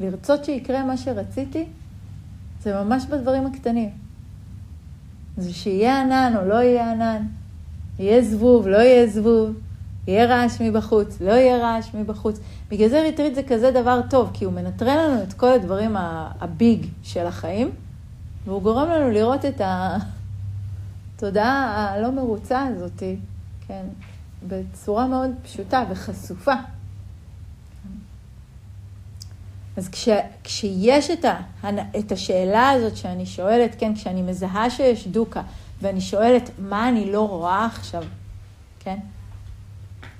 לרצות 0.00 0.44
שיקרה 0.44 0.84
מה 0.84 0.96
שרציתי, 0.96 1.66
זה 2.62 2.82
ממש 2.84 3.04
בדברים 3.04 3.46
הקטנים. 3.46 4.07
זה 5.38 5.54
שיהיה 5.54 6.00
ענן 6.00 6.32
או 6.36 6.48
לא 6.48 6.54
יהיה 6.54 6.92
ענן, 6.92 7.22
יהיה 7.98 8.22
זבוב, 8.22 8.68
לא 8.68 8.76
יהיה 8.76 9.06
זבוב, 9.06 9.50
יהיה 10.06 10.26
רעש 10.26 10.60
מבחוץ, 10.60 11.20
לא 11.20 11.32
יהיה 11.32 11.56
רעש 11.56 11.94
מבחוץ. 11.94 12.40
בגלל 12.70 12.88
זה 12.88 13.02
retreat 13.02 13.34
זה 13.34 13.42
כזה 13.42 13.70
דבר 13.70 14.00
טוב, 14.10 14.30
כי 14.34 14.44
הוא 14.44 14.52
מנטרל 14.52 15.08
לנו 15.08 15.22
את 15.22 15.32
כל 15.32 15.52
הדברים 15.52 15.96
ה 16.40 16.51
big 16.51 16.86
של 17.02 17.26
החיים, 17.26 17.70
והוא 18.44 18.62
גורם 18.62 18.90
לנו 18.90 19.10
לראות 19.10 19.44
את 19.44 19.60
התודעה 21.16 21.88
הלא 21.94 22.12
מרוצה 22.12 22.66
הזאת, 22.66 23.02
כן, 23.66 23.84
בצורה 24.48 25.06
מאוד 25.06 25.30
פשוטה 25.42 25.84
וחשופה. 25.90 26.54
אז 29.78 29.88
כש, 29.88 30.08
כשיש 30.44 31.10
את, 31.10 31.24
ה, 31.24 31.40
את 31.98 32.12
השאלה 32.12 32.70
הזאת 32.70 32.96
שאני 32.96 33.26
שואלת, 33.26 33.74
כן, 33.78 33.94
כשאני 33.94 34.22
מזהה 34.22 34.70
שיש 34.70 35.08
דוקה, 35.08 35.42
ואני 35.82 36.00
שואלת, 36.00 36.50
מה 36.58 36.88
אני 36.88 37.12
לא 37.12 37.28
רואה 37.28 37.66
עכשיו, 37.66 38.04
כן? 38.80 38.98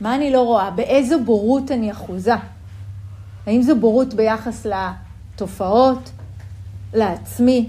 מה 0.00 0.14
אני 0.14 0.30
לא 0.32 0.42
רואה? 0.42 0.70
באיזו 0.70 1.24
בורות 1.24 1.70
אני 1.70 1.92
אחוזה? 1.92 2.34
האם 3.46 3.62
זו 3.62 3.76
בורות 3.76 4.14
ביחס 4.14 4.66
לתופעות, 4.66 6.10
לעצמי, 6.94 7.68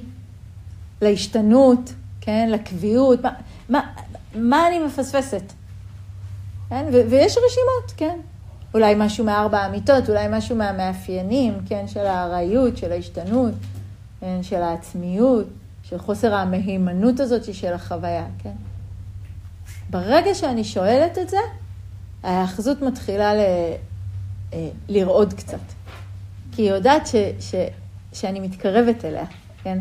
להשתנות, 1.01 1.93
כן, 2.22 2.50
לקביעות? 2.51 3.24
מה, 3.24 3.31
מה, 3.69 3.81
מה 4.36 4.67
אני 4.67 4.79
מפספסת? 4.79 5.53
כן? 6.69 6.86
ו- 6.93 7.10
ויש 7.10 7.38
רשימות, 7.38 7.93
כן. 7.98 8.19
אולי 8.74 8.94
משהו 8.98 9.26
מארבע 9.26 9.68
אמיתות, 9.68 10.10
אולי 10.10 10.28
משהו 10.30 10.56
מהמאפיינים, 10.56 11.54
כן, 11.66 11.88
של 11.88 12.06
הארעיות, 12.06 12.78
של 12.78 12.92
ההשתנות, 12.92 13.54
כן, 14.20 14.44
של 14.44 14.62
העצמיות, 14.62 15.48
של 15.84 15.98
חוסר 15.98 16.34
המהימנות 16.34 17.20
הזאת 17.20 17.54
של 17.54 17.74
החוויה, 17.74 18.26
כן. 18.44 18.54
ברגע 19.90 20.36
שאני 20.36 20.64
שואלת 20.64 21.18
את 21.18 21.30
זה, 21.30 21.38
ההאחזות 22.24 22.82
מתחילה 22.82 23.36
ל... 23.36 23.40
אה, 24.54 24.70
לרעוד 24.88 25.34
קצת. 25.34 25.60
כי 26.52 26.62
היא 26.62 26.72
יודעת 26.72 27.08
ש... 27.08 27.16
ש... 27.40 27.56
שאני 28.14 28.40
מתקרבת 28.40 29.06
אליה, 29.06 29.26
כן? 29.64 29.80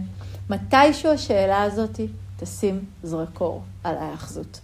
מתישהו 0.50 1.12
השאלה 1.12 1.62
הזאת 1.62 2.00
תשים 2.36 2.84
זרקור 3.02 3.62
על 3.84 3.96
ההאחזות. 3.96 4.60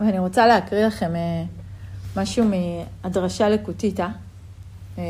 ואני 0.00 0.18
רוצה 0.18 0.46
להקריא 0.46 0.86
לכם 0.86 1.16
אה, 1.16 1.44
משהו 2.16 2.44
מהדרשה 2.44 3.48
לקוטיטה, 3.48 4.08
אה, 4.98 5.02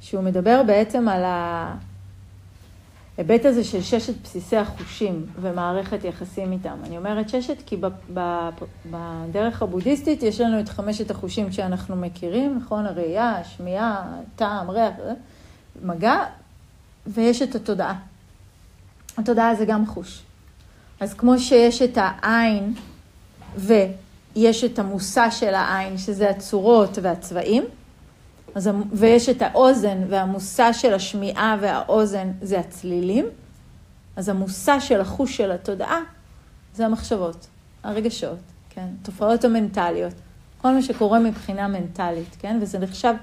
שהוא 0.00 0.22
מדבר 0.22 0.62
בעצם 0.66 1.08
על 1.08 1.22
ההיבט 3.16 3.44
הזה 3.44 3.64
של 3.64 3.82
ששת 3.82 4.14
בסיסי 4.22 4.56
החושים 4.56 5.26
ומערכת 5.40 6.04
יחסים 6.04 6.52
איתם. 6.52 6.76
אני 6.86 6.98
אומרת 6.98 7.28
ששת 7.28 7.56
כי 7.66 7.76
בדרך 8.90 9.62
הבודהיסטית 9.62 10.22
יש 10.22 10.40
לנו 10.40 10.60
את 10.60 10.68
חמשת 10.68 11.10
החושים 11.10 11.52
שאנחנו 11.52 11.96
מכירים, 11.96 12.58
נכון? 12.58 12.86
הראייה, 12.86 13.30
השמיעה, 13.30 14.02
טעם, 14.36 14.70
ריח, 14.70 14.92
אה, 15.00 15.12
מגע, 15.82 16.24
ויש 17.06 17.42
את 17.42 17.54
התודעה. 17.54 17.94
התודעה 19.18 19.54
זה 19.54 19.64
גם 19.64 19.86
חוש. 19.86 20.22
אז 21.00 21.14
כמו 21.14 21.38
שיש 21.38 21.82
את 21.82 21.98
העין, 22.00 22.74
ויש 23.56 24.64
את 24.64 24.78
המושא 24.78 25.30
של 25.30 25.54
העין, 25.54 25.98
שזה 25.98 26.30
הצורות 26.30 26.98
והצבעים, 27.02 27.64
אז, 28.54 28.70
ויש 28.92 29.28
את 29.28 29.42
האוזן 29.42 29.98
והמושא 30.08 30.72
של 30.72 30.94
השמיעה 30.94 31.56
והאוזן 31.60 32.32
זה 32.42 32.60
הצלילים, 32.60 33.26
אז 34.16 34.28
המושא 34.28 34.80
של 34.80 35.00
החוש 35.00 35.36
של 35.36 35.52
התודעה 35.52 36.00
זה 36.74 36.86
המחשבות, 36.86 37.46
הרגשות, 37.82 38.38
כן? 38.70 38.86
תופעות 39.02 39.44
המנטליות. 39.44 40.14
כל 40.62 40.74
מה 40.74 40.82
שקורה 40.82 41.18
מבחינה 41.18 41.68
מנטלית, 41.68 42.36
כן? 42.38 42.58
וזה 42.62 42.78
נחשב 42.78 43.14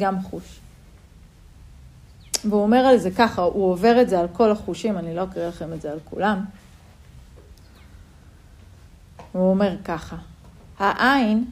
גם 0.00 0.22
חוש. 0.22 0.60
והוא 2.44 2.62
אומר 2.62 2.78
על 2.78 2.98
זה 2.98 3.10
ככה, 3.10 3.42
הוא 3.42 3.70
עובר 3.70 4.00
את 4.02 4.08
זה 4.08 4.20
על 4.20 4.26
כל 4.32 4.50
החושים, 4.50 4.98
אני 4.98 5.14
לא 5.14 5.24
אקריא 5.24 5.46
לכם 5.46 5.72
את 5.72 5.82
זה 5.82 5.92
על 5.92 5.98
כולם. 6.04 6.44
הוא 9.32 9.50
אומר 9.50 9.76
ככה, 9.84 10.16
העין 10.78 11.44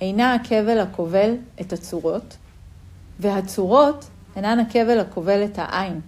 אינה 0.00 0.34
הכבל 0.34 0.78
הכובל 0.78 1.34
את 1.60 1.72
הצורות, 1.72 2.36
והצורות 3.20 4.08
אינן 4.36 4.58
הכבל 4.58 5.00
הכובל 5.00 5.44
את 5.44 5.58
העין. 5.58 6.00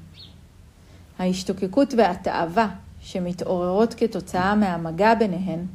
ההשתוקקות 1.19 1.95
והתאווה 1.97 2.69
שמתעוררות 3.01 3.95
כתוצאה 3.95 4.55
מהמגע 4.55 5.15
ביניהן, 5.15 5.67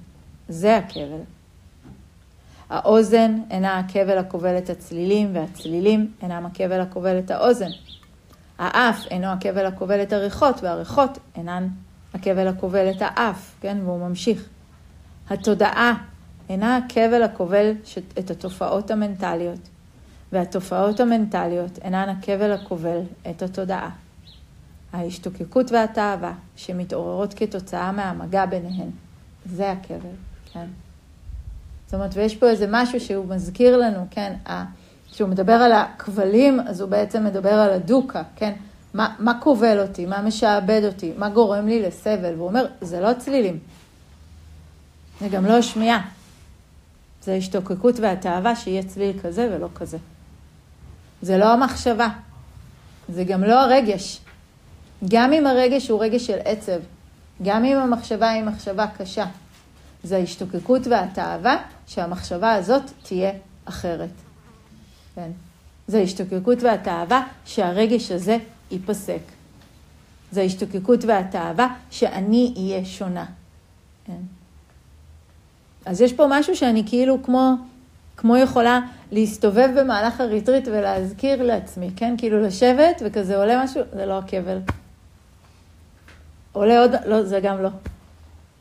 זה 0.49 0.77
הכבל. 0.77 1.21
האוזן 2.69 3.41
אינה 3.49 3.79
הכבל 3.79 4.17
הכובל 4.17 4.57
את 4.57 4.69
הצלילים, 4.69 5.35
והצלילים 5.35 6.11
אינם 6.21 6.45
הכבל 6.45 6.81
הכובל 6.81 7.19
את 7.19 7.31
האוזן. 7.31 7.69
האף 8.59 9.05
אינו 9.11 9.27
הכבל 9.27 9.65
הכובל 9.65 10.01
את 10.01 10.13
הריחות, 10.13 10.63
והריחות 10.63 11.17
אינן 11.35 11.67
הכבל 12.13 12.47
הכובל 12.47 12.91
את 12.91 13.01
האף, 13.01 13.55
כן? 13.61 13.77
והוא 13.83 14.09
ממשיך. 14.09 14.49
התודעה 15.29 15.93
אינה 16.49 16.77
הכבל 16.77 17.23
הכובל 17.23 17.71
את 18.19 18.31
התופעות 18.31 18.91
המנטליות, 18.91 19.59
והתופעות 20.31 20.99
המנטליות 20.99 21.77
אינן 21.77 22.09
הכבל 22.09 22.51
הכובל 22.51 22.99
את 23.29 23.41
התודעה. 23.41 23.89
ההשתוקקות 24.93 25.71
והתאווה 25.71 26.33
שמתעוררות 26.55 27.33
כתוצאה 27.33 27.91
מהמגע 27.91 28.45
ביניהן, 28.45 28.89
זה 29.45 29.71
הכבל, 29.71 30.15
כן? 30.53 30.65
זאת 31.85 31.93
אומרת, 31.93 32.11
ויש 32.13 32.35
פה 32.35 32.49
איזה 32.49 32.65
משהו 32.69 32.99
שהוא 32.99 33.25
מזכיר 33.25 33.77
לנו, 33.77 34.05
כן, 34.11 34.33
כשהוא 35.11 35.29
מדבר 35.29 35.53
על 35.53 35.71
הכבלים, 35.71 36.59
אז 36.59 36.81
הוא 36.81 36.89
בעצם 36.89 37.25
מדבר 37.25 37.53
על 37.53 37.69
הדוקה, 37.69 38.23
כן? 38.35 38.53
מה, 38.93 39.15
מה 39.19 39.39
כובל 39.41 39.79
אותי, 39.79 40.05
מה 40.05 40.21
משעבד 40.21 40.81
אותי, 40.83 41.13
מה 41.17 41.29
גורם 41.29 41.67
לי 41.67 41.81
לסבל, 41.81 42.33
והוא 42.35 42.47
אומר, 42.47 42.65
זה 42.81 42.99
לא 42.99 43.13
צלילים, 43.13 43.59
זה 45.19 45.27
גם 45.27 45.45
לא 45.45 45.57
השמיעה, 45.57 46.01
זה 47.21 47.33
ההשתוקקות 47.33 47.99
והתאווה 47.99 48.55
שיהיה 48.55 48.83
צליל 48.83 49.19
כזה 49.19 49.49
ולא 49.55 49.67
כזה. 49.75 49.97
זה 51.21 51.37
לא 51.37 51.53
המחשבה, 51.53 52.07
זה 53.09 53.23
גם 53.23 53.43
לא 53.43 53.61
הרגש. 53.61 54.19
גם 55.09 55.33
אם 55.33 55.47
הרגש 55.47 55.89
הוא 55.89 56.03
רגש 56.03 56.27
של 56.27 56.37
עצב, 56.45 56.79
גם 57.43 57.65
אם 57.65 57.77
המחשבה 57.77 58.29
היא 58.29 58.43
מחשבה 58.43 58.85
קשה, 58.97 59.25
זה 60.03 60.17
ההשתוקקות 60.17 60.87
והתאווה 60.87 61.57
שהמחשבה 61.87 62.53
הזאת 62.53 62.83
תהיה 63.03 63.31
אחרת. 63.65 64.09
כן. 65.15 65.31
זה 65.87 65.97
ההשתוקקות 65.97 66.63
והתאווה 66.63 67.27
שהרגש 67.45 68.11
הזה 68.11 68.37
ייפסק. 68.71 69.21
זה 70.31 70.41
ההשתוקקות 70.41 71.05
והתאווה 71.05 71.75
שאני 71.91 72.53
אהיה 72.57 72.85
שונה. 72.85 73.25
כן. 74.05 74.36
אז 75.87 76.01
יש 76.01 76.13
פה 76.13 76.25
משהו 76.29 76.55
שאני 76.55 76.83
כאילו 76.85 77.23
כמו, 77.23 77.53
כמו 78.17 78.37
יכולה 78.37 78.79
להסתובב 79.11 79.69
במהלך 79.79 80.21
הריטריט 80.21 80.67
ולהזכיר 80.67 81.43
לעצמי, 81.43 81.89
כן? 81.95 82.15
כאילו 82.17 82.41
לשבת 82.41 83.01
וכזה 83.05 83.37
עולה 83.37 83.63
משהו, 83.63 83.81
זה 83.93 84.05
לא 84.05 84.17
הכבל. 84.17 84.57
עולה 86.51 86.79
עוד, 86.79 86.91
לא, 87.05 87.23
זה 87.23 87.39
גם 87.39 87.63
לא. 87.63 87.69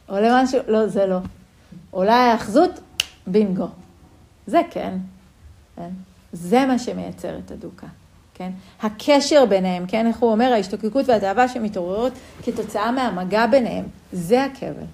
עולה 0.07 0.43
משהו, 0.43 0.59
לא, 0.69 0.87
זה 0.87 1.07
לא. 1.07 1.19
עולה 1.91 2.15
ההאחזות, 2.15 2.81
בינגו. 3.27 3.69
זה 4.47 4.61
כן. 4.71 4.99
כן. 5.77 5.91
זה 6.33 6.67
מה 6.67 6.79
שמייצר 6.79 7.39
את 7.39 7.51
הדוקה, 7.51 7.87
כן? 8.35 8.51
הקשר 8.83 9.47
ביניהם, 9.47 9.87
כן? 9.87 10.07
איך 10.07 10.19
הוא 10.19 10.33
אומר? 10.33 10.53
ההשתוקקות 10.53 11.09
והתאווה 11.09 11.49
שמתעוררות 11.49 12.13
כתוצאה 12.43 12.93
מהמגע 12.93 13.47
ביניהם, 13.47 13.85
זה 14.13 14.45
הכבל. 14.45 14.87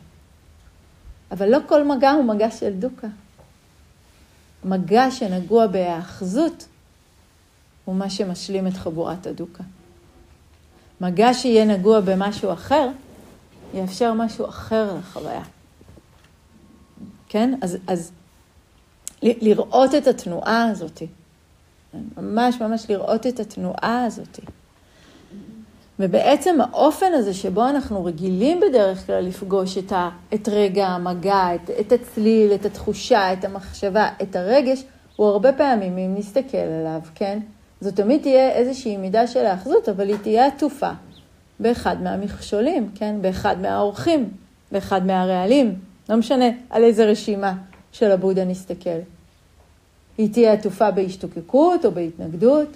אבל 1.32 1.48
לא 1.48 1.58
כל 1.66 1.84
מגע 1.84 2.10
הוא 2.10 2.24
מגע 2.24 2.50
של 2.50 2.72
דוקה. 2.78 3.06
מגע 4.64 5.10
שנגוע 5.10 5.66
בהאחזות 5.66 6.66
הוא 7.84 7.96
מה 7.96 8.10
שמשלים 8.10 8.66
את 8.66 8.72
חבורת 8.72 9.26
הדוקה. 9.26 9.64
מגע 11.00 11.34
שיהיה 11.34 11.64
נגוע 11.64 12.00
במשהו 12.00 12.52
אחר, 12.52 12.88
יאפשר 13.74 14.12
משהו 14.12 14.48
אחר 14.48 14.94
לחוויה. 14.98 15.42
כן? 17.28 17.58
אז, 17.62 17.76
אז 17.86 18.12
לראות 19.22 19.94
את 19.94 20.06
התנועה 20.06 20.68
הזאת, 20.68 21.02
ממש 22.16 22.60
ממש 22.60 22.86
לראות 22.88 23.26
את 23.26 23.40
התנועה 23.40 24.04
הזאת. 24.04 24.40
ובעצם 26.02 26.60
האופן 26.60 27.12
הזה 27.14 27.34
שבו 27.34 27.68
אנחנו 27.68 28.04
רגילים 28.04 28.60
בדרך 28.60 29.06
כלל 29.06 29.24
לפגוש 29.24 29.78
את, 29.78 29.92
ה, 29.92 30.10
את 30.34 30.48
רגע 30.48 30.86
המגע, 30.86 31.54
את, 31.54 31.70
את 31.80 31.92
הצליל, 31.92 32.54
את 32.54 32.66
התחושה, 32.66 33.32
את 33.32 33.44
המחשבה, 33.44 34.08
את 34.22 34.36
הרגש, 34.36 34.84
הוא 35.16 35.26
הרבה 35.26 35.52
פעמים, 35.52 35.98
אם 35.98 36.14
נסתכל 36.18 36.56
עליו, 36.56 37.00
כן? 37.14 37.38
זו 37.80 37.90
תמיד 37.90 38.22
תהיה 38.22 38.48
איזושהי 38.52 38.96
מידה 38.96 39.26
של 39.26 39.46
האחזות, 39.46 39.88
אבל 39.88 40.08
היא 40.08 40.16
תהיה 40.22 40.46
עטופה 40.46 40.90
באחד 41.60 42.02
מהמכשולים, 42.02 42.90
כן? 42.94 43.16
באחד 43.20 43.60
מהאורחים, 43.60 44.30
באחד 44.72 45.06
מהרעלים, 45.06 45.74
לא 46.08 46.16
משנה 46.16 46.48
על 46.70 46.84
איזה 46.84 47.04
רשימה 47.04 47.54
של 47.92 48.10
הבודה 48.10 48.44
נסתכל. 48.44 48.98
היא 50.18 50.32
תהיה 50.32 50.52
עטופה 50.52 50.90
בהשתוקקות 50.90 51.84
או 51.84 51.90
בהתנגדות, 51.90 52.68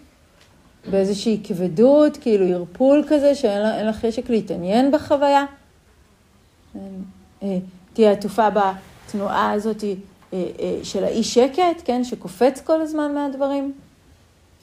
באיזושהי 0.91 1.41
כבדות, 1.45 2.17
כאילו 2.17 2.47
ערפול 2.47 3.05
כזה, 3.09 3.35
שאין 3.35 3.87
לך 3.87 3.97
חשק 4.07 4.31
להתעניין 4.31 4.91
בחוויה. 4.91 5.45
אה, 7.43 7.59
תהיה 7.93 8.13
עטופה 8.13 8.49
בתנועה 8.51 9.53
הזאת 9.53 9.85
אה, 9.85 9.93
אה, 10.33 10.79
של 10.83 11.05
האי 11.05 11.25
שקט, 11.25 11.83
כן, 11.85 12.05
שקופץ 12.05 12.61
כל 12.61 12.81
הזמן 12.81 13.15
מהדברים, 13.15 13.73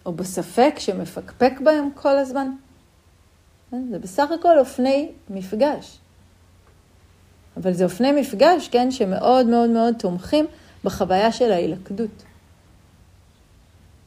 או 0.05 0.11
בספק 0.11 0.73
שמפקפק 0.77 1.53
בהם 1.63 1.89
כל 1.95 2.17
הזמן. 2.17 2.51
זה 3.71 3.99
בסך 3.99 4.31
הכל 4.39 4.59
אופני 4.59 5.09
מפגש. 5.29 5.97
אבל 7.57 7.73
זה 7.73 7.83
אופני 7.83 8.11
מפגש, 8.11 8.67
כן, 8.67 8.91
שמאוד 8.91 9.45
מאוד 9.45 9.69
מאוד 9.69 9.95
תומכים 9.99 10.45
בחוויה 10.83 11.31
של 11.31 11.51
ההילכדות. 11.51 12.23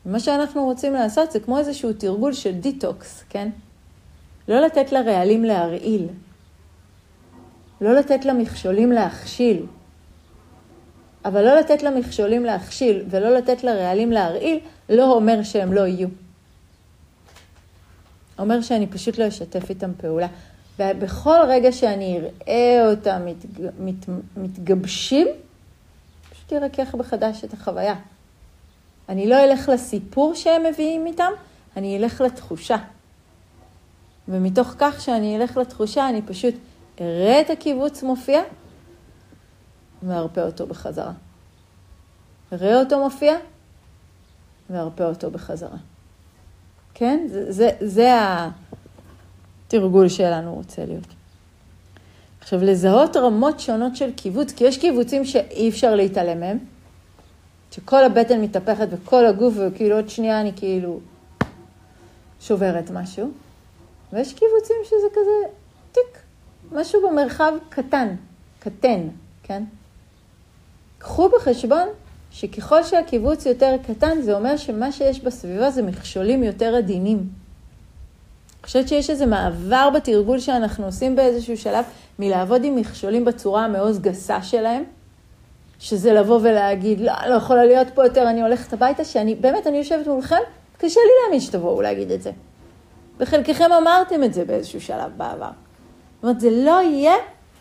מה 0.06 0.20
שאנחנו 0.20 0.64
רוצים 0.64 0.92
לעשות 0.92 1.32
זה 1.32 1.40
כמו 1.40 1.58
איזשהו 1.58 1.92
תרגול 1.92 2.32
של 2.32 2.52
דיטוקס, 2.52 3.24
כן? 3.28 3.48
לא 4.48 4.60
לתת 4.60 4.92
לרעלים 4.92 5.44
להרעיל. 5.44 6.08
לא 7.80 7.94
לתת 7.94 8.24
למכשולים 8.24 8.92
להכשיל. 8.92 9.66
אבל 11.24 11.44
לא 11.44 11.54
לתת 11.54 11.82
למכשולים 11.82 12.44
להכשיל 12.44 13.04
ולא 13.10 13.30
לתת 13.30 13.64
לרעלים 13.64 14.12
להרעיל, 14.12 14.60
לא 14.88 15.12
אומר 15.12 15.42
שהם 15.42 15.72
לא 15.72 15.86
יהיו. 15.86 16.08
אומר 18.38 18.60
שאני 18.60 18.86
פשוט 18.86 19.18
לא 19.18 19.28
אשתף 19.28 19.70
איתם 19.70 19.92
פעולה. 19.96 20.26
ובכל 20.78 21.38
רגע 21.48 21.72
שאני 21.72 22.18
אראה 22.18 22.90
אותם 22.90 23.22
מת, 23.24 23.60
מת, 23.78 24.08
מתגבשים, 24.36 25.26
פשוט 26.30 26.52
ארכך 26.52 26.94
בחדש 26.94 27.44
את 27.44 27.52
החוויה. 27.52 27.94
אני 29.08 29.28
לא 29.28 29.44
אלך 29.44 29.68
לסיפור 29.68 30.34
שהם 30.34 30.62
מביאים 30.66 31.06
איתם, 31.06 31.32
אני 31.76 31.96
אלך 31.98 32.20
לתחושה. 32.20 32.76
ומתוך 34.28 34.74
כך 34.78 35.00
שאני 35.00 35.36
אלך 35.36 35.56
לתחושה, 35.56 36.08
אני 36.08 36.22
פשוט 36.22 36.54
אראה 37.00 37.40
את 37.40 37.50
הקיבוץ 37.50 38.02
מופיע 38.02 38.42
וארפה 40.02 40.42
אותו 40.42 40.66
בחזרה. 40.66 41.12
אראה 42.52 42.80
אותו 42.80 42.98
מופיע 42.98 43.36
וארפה 44.70 45.04
אותו 45.04 45.30
בחזרה. 45.30 45.76
כן? 46.94 47.26
זה, 47.28 47.52
זה, 47.52 47.70
זה 47.80 48.10
התרגול 49.66 50.08
שלנו 50.08 50.54
רוצה 50.54 50.84
להיות. 50.84 51.06
עכשיו, 52.40 52.64
לזהות 52.64 53.16
רמות 53.16 53.60
שונות 53.60 53.96
של 53.96 54.12
קיבוץ, 54.12 54.52
כי 54.52 54.64
יש 54.64 54.78
קיבוצים 54.78 55.24
שאי 55.24 55.68
אפשר 55.68 55.94
להתעלם 55.94 56.40
מהם, 56.40 56.58
שכל 57.70 58.04
הבטן 58.04 58.40
מתהפכת 58.40 58.88
וכל 58.90 59.26
הגוף, 59.26 59.54
וכאילו 59.56 59.96
עוד 59.96 60.08
שנייה 60.08 60.40
אני 60.40 60.52
כאילו 60.56 61.00
שוברת 62.40 62.90
משהו. 62.90 63.30
ויש 64.12 64.32
קיבוצים 64.32 64.76
שזה 64.84 65.06
כזה 65.12 65.54
טיק, 65.92 66.18
משהו 66.72 67.08
במרחב 67.08 67.52
קטן, 67.68 68.14
קטן, 68.58 69.00
כן? 69.42 69.62
קחו 70.98 71.28
בחשבון 71.28 71.88
שככל 72.30 72.82
שהקיבוץ 72.82 73.46
יותר 73.46 73.76
קטן, 73.86 74.22
זה 74.22 74.36
אומר 74.36 74.56
שמה 74.56 74.92
שיש 74.92 75.20
בסביבה 75.20 75.70
זה 75.70 75.82
מכשולים 75.82 76.42
יותר 76.42 76.76
עדינים. 76.76 77.16
אני 77.16 78.62
חושבת 78.62 78.88
שיש 78.88 79.10
איזה 79.10 79.26
מעבר 79.26 79.90
בתרגול 79.90 80.38
שאנחנו 80.38 80.86
עושים 80.86 81.16
באיזשהו 81.16 81.56
שלב 81.56 81.84
מלעבוד 82.18 82.64
עם 82.64 82.76
מכשולים 82.76 83.24
בצורה 83.24 83.64
המאוד 83.64 84.02
גסה 84.02 84.42
שלהם, 84.42 84.84
שזה 85.80 86.12
לבוא 86.12 86.38
ולהגיד, 86.42 87.00
לא, 87.00 87.12
לא 87.28 87.34
יכולה 87.34 87.64
להיות 87.64 87.88
פה 87.94 88.04
יותר, 88.04 88.30
אני 88.30 88.42
הולכת 88.42 88.72
הביתה, 88.72 89.04
שאני, 89.04 89.34
באמת, 89.34 89.66
אני 89.66 89.76
יושבת 89.76 90.06
מולכם, 90.06 90.36
קשה 90.78 91.00
לי 91.00 91.10
להאמין 91.22 91.40
שתבואו 91.40 91.82
להגיד 91.82 92.10
את 92.10 92.22
זה. 92.22 92.30
וחלקכם 93.18 93.72
אמרתם 93.72 94.24
את 94.24 94.34
זה 94.34 94.44
באיזשהו 94.44 94.80
שלב 94.80 95.12
בעבר. 95.16 95.50
זאת 96.14 96.22
אומרת, 96.22 96.40
זה 96.40 96.50
לא 96.50 96.82
יהיה 96.82 97.14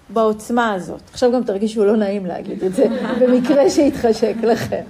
בעוצמה 0.10 0.73
הזאת. 0.73 1.01
עכשיו 1.12 1.32
גם 1.32 1.43
תרגישו 1.43 1.86
לא 1.86 1.95
נעים 1.95 2.25
להגיד 2.25 2.63
את 2.63 2.73
זה, 2.73 2.86
במקרה 3.21 3.69
שיתחשק 3.69 4.36
לכם. 4.43 4.84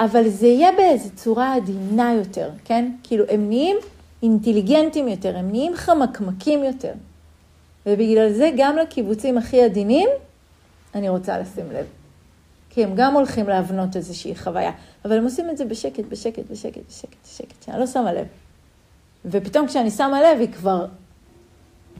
אבל 0.00 0.28
זה 0.28 0.46
יהיה 0.46 0.72
באיזו 0.76 1.08
צורה 1.14 1.54
עדינה 1.54 2.14
יותר, 2.14 2.50
כן? 2.64 2.90
כאילו, 3.02 3.24
הם 3.28 3.48
נהיים 3.48 3.76
אינטליגנטים 4.22 5.08
יותר, 5.08 5.36
הם 5.36 5.50
נהיים 5.50 5.76
חמקמקים 5.76 6.64
יותר. 6.64 6.92
ובגלל 7.86 8.32
זה 8.32 8.50
גם 8.56 8.76
לקיבוצים 8.76 9.38
הכי 9.38 9.62
עדינים, 9.62 10.08
אני 10.94 11.08
רוצה 11.08 11.38
לשים 11.38 11.64
לב. 11.72 11.86
כי 12.76 12.84
הם 12.84 12.92
גם 12.94 13.14
הולכים 13.14 13.48
להבנות 13.48 13.96
איזושהי 13.96 14.36
חוויה, 14.36 14.72
אבל 15.04 15.18
הם 15.18 15.24
עושים 15.24 15.50
את 15.50 15.56
זה 15.56 15.64
בשקט, 15.64 16.04
בשקט, 16.08 16.42
בשקט, 16.50 16.80
בשקט, 16.88 17.16
בשקט, 17.24 17.62
שאני 17.62 17.80
לא 17.80 17.86
שמה 17.86 18.12
לב. 18.12 18.26
ופתאום 19.24 19.66
כשאני 19.66 19.90
שמה 19.90 20.22
לב, 20.22 20.40
היא 20.40 20.52
כבר 20.52 20.86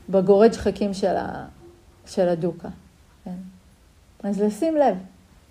בגורד 0.09 0.53
שחקים 0.53 0.95
של, 0.95 1.17
ה, 1.17 1.47
של 2.07 2.29
הדוקה. 2.29 2.69
כן? 3.25 3.35
אז 4.23 4.43
לשים 4.43 4.77
לב. 4.77 4.97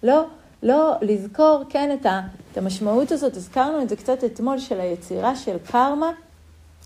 לא, 0.03 0.25
לא 0.63 0.95
לזכור, 1.01 1.63
כן, 1.69 1.97
את, 1.99 2.05
ה, 2.05 2.21
את 2.51 2.57
המשמעות 2.57 3.11
הזאת, 3.11 3.37
הזכרנו 3.37 3.81
את 3.81 3.89
זה 3.89 3.95
קצת 3.95 4.23
אתמול, 4.23 4.59
של 4.59 4.79
היצירה 4.79 5.35
של 5.35 5.57
קרמה. 5.71 6.11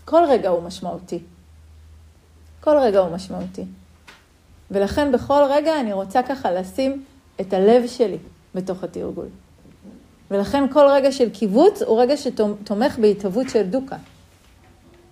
כל 0.04 0.22
רגע 0.28 0.48
הוא 0.48 0.62
משמעותי. 0.62 1.18
כל 2.60 2.78
רגע 2.78 2.98
הוא 2.98 3.10
משמעותי. 3.14 3.64
ולכן 4.70 5.12
בכל 5.12 5.42
רגע 5.50 5.80
אני 5.80 5.92
רוצה 5.92 6.22
ככה 6.22 6.52
לשים 6.52 7.04
את 7.40 7.52
הלב 7.52 7.86
שלי 7.86 8.18
בתוך 8.54 8.84
התרגול. 8.84 9.28
ולכן 10.30 10.72
כל 10.72 10.86
רגע 10.90 11.12
של 11.12 11.30
קיבוץ 11.30 11.82
הוא 11.82 12.00
רגע 12.00 12.16
שתומך 12.16 12.98
בהתהוות 12.98 13.48
של 13.48 13.62
דוקה. 13.62 13.96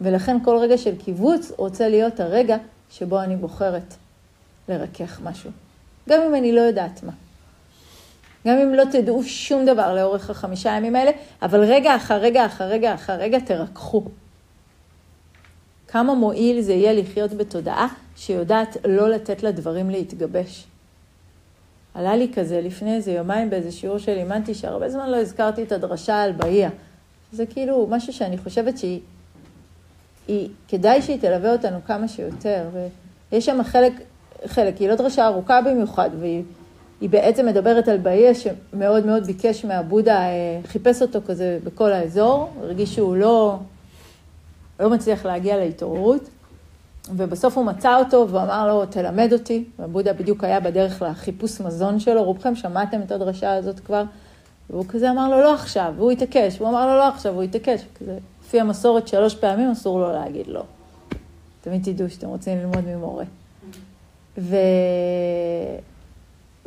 ולכן 0.01 0.37
כל 0.45 0.57
רגע 0.57 0.79
של 0.79 0.97
קיבוץ 0.97 1.53
רוצה 1.57 1.88
להיות 1.88 2.21
הרגע 2.21 2.57
שבו 2.91 3.21
אני 3.21 3.37
בוחרת 3.37 3.95
לרכך 4.69 5.21
משהו. 5.25 5.51
גם 6.09 6.23
אם 6.23 6.35
אני 6.35 6.53
לא 6.53 6.61
יודעת 6.61 7.03
מה. 7.03 7.12
גם 8.47 8.59
אם 8.59 8.75
לא 8.75 8.85
תדעו 8.93 9.23
שום 9.25 9.67
דבר 9.67 9.95
לאורך 9.95 10.31
החמישה 10.31 10.71
ימים 10.71 10.97
האלה, 10.97 11.11
אבל 11.43 11.64
רגע 11.64 11.97
אחר 11.97 12.14
רגע 12.14 12.47
אחר 12.47 12.64
רגע 12.64 12.95
אחר 12.95 13.12
רגע 13.12 13.38
תרככו. 13.38 14.03
כמה 15.88 16.14
מועיל 16.14 16.61
זה 16.61 16.73
יהיה 16.73 16.93
לחיות 16.93 17.33
בתודעה 17.33 17.88
שיודעת 18.17 18.77
לא 18.85 19.11
לתת 19.11 19.43
לדברים 19.43 19.91
להתגבש. 19.91 20.67
עלה 21.99 22.17
לי 22.17 22.29
כזה 22.35 22.61
לפני 22.61 22.97
איזה 22.97 23.13
יומיים 23.13 23.51
באיזה 23.51 23.73
שיעור 23.73 23.99
שלימדתי, 23.99 24.55
שהרבה 24.55 24.89
זמן 24.89 25.11
לא 25.11 25.17
הזכרתי 25.17 25.63
את 25.63 25.73
הדרשה 25.73 26.23
על 26.23 26.33
באיה. 26.33 26.71
זה 27.33 27.47
כאילו 27.47 27.87
משהו 27.91 28.13
שאני 28.13 28.39
חושבת 28.39 28.79
שהיא, 28.79 29.01
היא, 30.29 30.49
כדאי 30.69 31.03
שהיא 31.03 31.21
תלווה 31.21 31.53
אותנו 31.53 31.79
כמה 31.87 32.09
שיותר. 32.09 32.65
ויש 33.33 33.47
שם 33.47 33.63
חלק, 33.63 33.93
חלק, 34.47 34.77
היא 34.77 34.89
לא 34.89 34.95
דרשה 34.95 35.27
ארוכה 35.27 35.61
במיוחד, 35.61 36.11
והיא 36.21 37.11
בעצם 37.11 37.47
מדברת 37.47 37.89
על 37.89 37.99
באיה 37.99 38.33
שמאוד 38.35 39.07
מאוד 39.07 39.27
ביקש 39.27 39.65
מהבודה, 39.65 40.19
אה, 40.19 40.61
חיפש 40.67 41.03
אותו 41.03 41.19
כזה 41.27 41.59
בכל 41.65 41.93
האזור, 41.93 42.51
הרגיש 42.63 42.95
שהוא 42.95 43.17
לא, 43.17 43.59
לא 44.81 44.91
מצליח 44.91 45.27
להגיע 45.27 45.57
להתעוררות. 45.57 46.29
ובסוף 47.16 47.57
הוא 47.57 47.64
מצא 47.64 47.99
אותו 47.99 48.29
ואמר 48.29 48.68
לו, 48.68 48.87
תלמד 48.87 49.33
אותי. 49.33 49.64
ובודה 49.79 50.12
בדיוק 50.12 50.44
היה 50.44 50.61
בדרך 50.61 51.03
לחיפוש 51.03 51.61
מזון 51.61 52.01
שלו, 52.01 52.25
רובכם 52.25 52.55
שמעתם 52.55 53.01
את 53.03 53.12
הדרשה 53.12 53.55
הזאת 53.55 53.81
כבר. 53.81 54.05
והוא 54.71 54.85
כזה 54.88 55.11
אמר 55.11 55.29
לו, 55.29 55.40
לא 55.40 55.55
עכשיו, 55.55 55.92
והוא 55.97 56.11
התעקש. 56.11 56.61
והוא 56.61 56.68
אמר 56.68 56.87
לו, 56.87 56.97
לא 56.97 57.09
עכשיו, 57.09 57.33
והוא 57.33 57.42
התעקש. 57.42 57.85
כזה, 58.01 58.18
לפי 58.44 58.61
המסורת, 58.61 59.09
שלוש 59.09 59.35
פעמים 59.35 59.71
אסור 59.71 60.01
לו 60.01 60.12
להגיד 60.12 60.47
לא. 60.47 60.62
תמיד 61.61 61.83
תדעו 61.85 62.11
שאתם 62.11 62.29
רוצים 62.29 62.59
ללמוד 62.59 62.85
ממורה. 62.87 63.25
ו... 64.38 64.57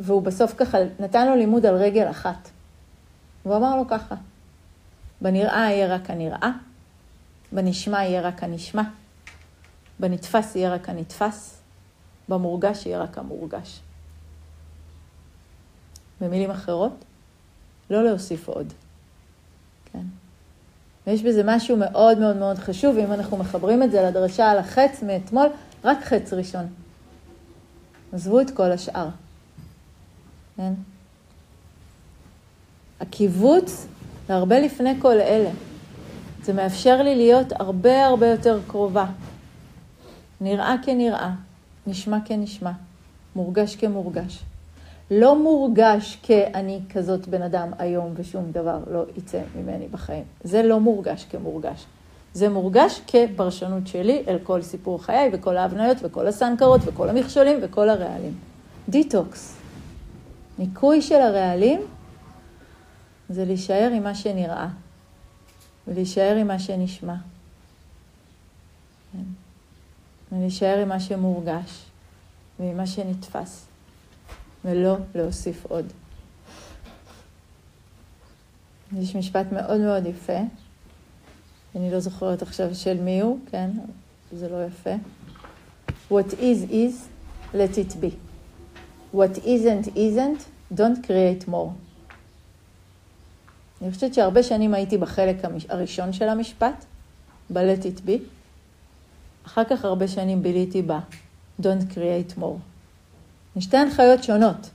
והוא 0.00 0.22
בסוף 0.22 0.54
ככה 0.56 0.78
נתן 1.00 1.28
לו 1.28 1.36
לימוד 1.36 1.66
על 1.66 1.74
רגל 1.74 2.10
אחת. 2.10 2.48
והוא 3.46 3.56
אמר 3.56 3.76
לו 3.76 3.88
ככה, 3.88 4.14
בנראה 5.20 5.70
יהיה 5.70 5.94
רק 5.94 6.10
הנראה, 6.10 6.50
בנשמע 7.52 8.04
יהיה 8.04 8.20
רק 8.20 8.42
הנשמע. 8.42 8.82
בנתפס 10.02 10.56
יהיה 10.56 10.74
רק 10.74 10.88
הנתפס, 10.88 11.58
במורגש 12.28 12.86
יהיה 12.86 12.98
רק 12.98 13.18
המורגש. 13.18 13.80
במילים 16.20 16.50
אחרות, 16.50 16.92
לא 17.90 18.04
להוסיף 18.04 18.48
עוד. 18.48 18.72
כן? 19.92 20.02
ויש 21.06 21.22
בזה 21.22 21.42
משהו 21.44 21.76
מאוד 21.76 22.18
מאוד 22.18 22.36
מאוד 22.36 22.58
חשוב, 22.58 22.98
אם 22.98 23.12
אנחנו 23.12 23.36
מחברים 23.36 23.82
את 23.82 23.90
זה 23.90 24.02
לדרשה 24.02 24.50
על 24.50 24.58
החץ 24.58 25.02
מאתמול, 25.02 25.46
רק 25.84 25.98
חץ 26.04 26.32
ראשון. 26.32 26.66
עזבו 28.12 28.40
את 28.40 28.50
כל 28.50 28.72
השאר. 28.72 29.08
כן? 30.56 30.72
הקיבוץ 33.00 33.86
זה 34.28 34.34
הרבה 34.34 34.60
לפני 34.60 35.00
כל 35.00 35.20
אלה. 35.20 35.50
זה 36.42 36.52
מאפשר 36.52 37.02
לי 37.02 37.14
להיות 37.14 37.52
הרבה 37.52 38.06
הרבה 38.06 38.26
יותר 38.26 38.60
קרובה. 38.66 39.06
נראה 40.42 40.74
כנראה, 40.82 41.30
נשמע 41.86 42.18
כנשמע, 42.24 42.70
מורגש 43.36 43.76
כמורגש. 43.76 44.42
לא 45.10 45.42
מורגש 45.42 46.18
כאני 46.22 46.80
כזאת 46.94 47.28
בן 47.28 47.42
אדם 47.42 47.70
היום 47.78 48.12
ושום 48.16 48.52
דבר 48.52 48.78
לא 48.90 49.04
יצא 49.16 49.40
ממני 49.56 49.88
בחיים. 49.88 50.24
זה 50.44 50.62
לא 50.62 50.80
מורגש 50.80 51.26
כמורגש. 51.30 51.86
זה 52.34 52.48
מורגש 52.48 53.00
כפרשנות 53.06 53.86
שלי 53.86 54.22
אל 54.28 54.38
כל 54.42 54.62
סיפור 54.62 55.02
חיי 55.02 55.30
וכל 55.32 55.56
ההבניות 55.56 55.96
וכל 56.02 56.26
הסנקרות 56.26 56.80
וכל 56.84 57.08
המכשולים 57.08 57.58
וכל 57.62 57.88
הרעלים. 57.88 58.34
דיטוקס. 58.88 59.56
ניקוי 60.58 61.02
של 61.02 61.20
הרעלים 61.20 61.80
זה 63.28 63.44
להישאר 63.44 63.90
עם 63.94 64.02
מה 64.02 64.14
שנראה 64.14 64.68
ולהישאר 65.88 66.36
עם 66.36 66.46
מה 66.46 66.58
שנשמע. 66.58 67.14
כן. 69.12 69.41
ולהישאר 70.32 70.78
עם 70.82 70.88
מה 70.88 71.00
שמורגש 71.00 71.84
ועם 72.58 72.76
מה 72.76 72.86
שנתפס, 72.86 73.66
ולא 74.64 74.96
להוסיף 75.14 75.64
עוד. 75.64 75.86
יש 78.98 79.16
משפט 79.16 79.46
מאוד 79.52 79.80
מאוד 79.80 80.06
יפה, 80.06 80.38
אני 81.76 81.90
לא 81.90 82.00
זוכרת 82.00 82.42
עכשיו 82.42 82.74
של 82.74 83.00
מי 83.00 83.20
הוא, 83.20 83.38
כן? 83.50 83.70
זה 84.32 84.48
לא 84.48 84.64
יפה. 84.64 84.90
What 86.10 86.32
is 86.32 86.70
is, 86.70 86.94
let 87.54 87.76
it 87.76 87.92
be. 88.02 88.12
What 89.14 89.38
isn't 89.38 89.88
isn't, 89.96 90.40
don't 90.74 91.06
create 91.06 91.48
more. 91.48 91.72
אני 93.82 93.92
חושבת 93.92 94.14
שהרבה 94.14 94.42
שנים 94.42 94.74
הייתי 94.74 94.98
בחלק 94.98 95.36
הראשון 95.68 96.12
של 96.12 96.28
המשפט, 96.28 96.84
ב-let 97.50 97.82
it 97.82 98.00
be, 98.06 98.18
אחר 99.46 99.64
כך 99.64 99.84
הרבה 99.84 100.08
שנים 100.08 100.42
ביליתי 100.42 100.82
בה, 100.82 101.00
Don't 101.60 101.94
create 101.94 102.38
more. 102.40 103.60
שתי 103.60 103.76
הנחיות 103.76 104.24
שונות, 104.24 104.70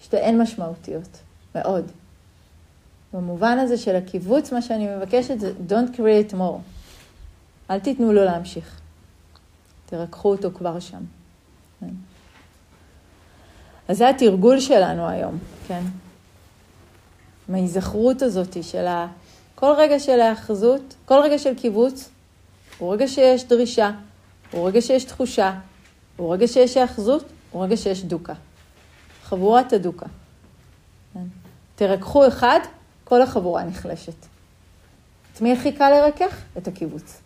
שתיהן 0.00 0.42
משמעותיות, 0.42 1.18
מאוד. 1.54 1.90
במובן 3.12 3.58
הזה 3.58 3.78
של 3.78 3.96
הקיבוץ, 3.96 4.52
מה 4.52 4.62
שאני 4.62 4.96
מבקשת 4.96 5.40
זה 5.40 5.52
Don't 5.68 5.96
create 5.96 6.34
more. 6.34 6.60
אל 7.70 7.80
תיתנו 7.80 8.12
לו 8.12 8.24
להמשיך. 8.24 8.80
תרככו 9.86 10.30
אותו 10.30 10.50
כבר 10.54 10.80
שם. 10.80 11.02
כן. 11.80 11.86
אז 13.88 13.98
זה 13.98 14.08
התרגול 14.08 14.60
שלנו 14.60 15.08
היום, 15.08 15.38
כן? 15.68 15.82
מההיזכרות 17.48 18.22
הזאת 18.22 18.64
של 18.64 18.86
ה... 18.86 19.06
כל 19.54 19.74
רגע 19.78 19.98
של 19.98 20.20
ההאחזות, 20.20 20.94
כל 21.04 21.20
רגע 21.22 21.38
של 21.38 21.54
קיבוץ, 21.54 22.08
הוא 22.80 22.92
רגע 22.92 23.08
שיש 23.08 23.44
דרישה, 23.44 23.90
הוא 24.50 24.68
רגע 24.68 24.80
שיש 24.80 25.04
תחושה, 25.04 25.58
הוא 26.16 26.34
רגע 26.34 26.48
שיש 26.48 26.76
היאחזות, 26.76 27.24
הוא 27.50 27.64
רגע 27.64 27.76
שיש 27.76 28.04
דוקה. 28.04 28.34
חבורת 29.24 29.72
הדוקה. 29.72 30.06
כן? 31.14 31.24
תרככו 31.74 32.28
אחד, 32.28 32.60
כל 33.04 33.22
החבורה 33.22 33.64
נחלשת. 33.64 34.26
את 35.34 35.40
מי 35.40 35.52
הכי 35.52 35.72
קל 35.72 35.90
לרכך? 35.90 36.42
את 36.58 36.68
הקיבוץ. 36.68 37.20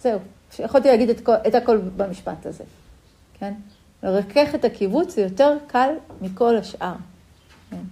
זהו. 0.00 0.18
יכולתי 0.58 0.88
להגיד 0.88 1.10
את, 1.10 1.20
כל, 1.20 1.34
את 1.48 1.54
הכל 1.54 1.78
במשפט 1.96 2.46
הזה. 2.46 2.64
כן? 3.38 3.54
לרכך 4.02 4.54
את 4.54 4.64
הקיבוץ 4.64 5.14
זה 5.14 5.20
יותר 5.20 5.56
קל 5.66 5.90
מכל 6.20 6.56
השאר. 6.56 6.94
כן? 7.70 7.82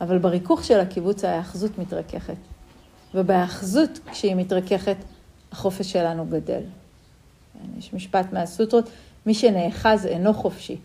אבל 0.00 0.18
בריכוך 0.18 0.64
של 0.64 0.80
הקיבוץ 0.80 1.24
ההאחזות 1.24 1.78
מתרככת. 1.78 2.34
ובהאחזות, 3.14 3.98
כשהיא 4.12 4.34
מתרככת, 4.34 4.96
החופש 5.52 5.92
שלנו 5.92 6.26
גדל. 6.26 6.62
יש 7.78 7.94
משפט 7.94 8.32
מהסוטרות, 8.32 8.90
מי 9.26 9.34
שנאחז 9.34 10.06
אינו 10.06 10.34
חופשי. 10.34 10.76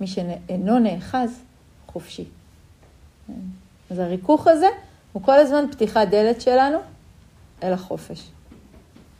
מי 0.00 0.06
שאינו 0.06 0.78
נאחז, 0.78 1.40
חופשי. 1.86 2.24
אז 3.90 3.98
הריכוך 3.98 4.46
הזה 4.46 4.66
הוא 5.12 5.22
כל 5.22 5.38
הזמן 5.38 5.64
פתיחת 5.72 6.08
דלת 6.08 6.40
שלנו 6.40 6.78
אל 7.62 7.72
החופש. 7.72 8.22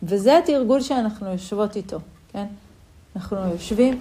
וזה 0.03 0.38
התרגול 0.38 0.81
שאנחנו 0.81 1.31
יושבות 1.31 1.77
איתו, 1.77 1.98
כן? 2.33 2.46
אנחנו 3.16 3.37
יושבים 3.37 4.01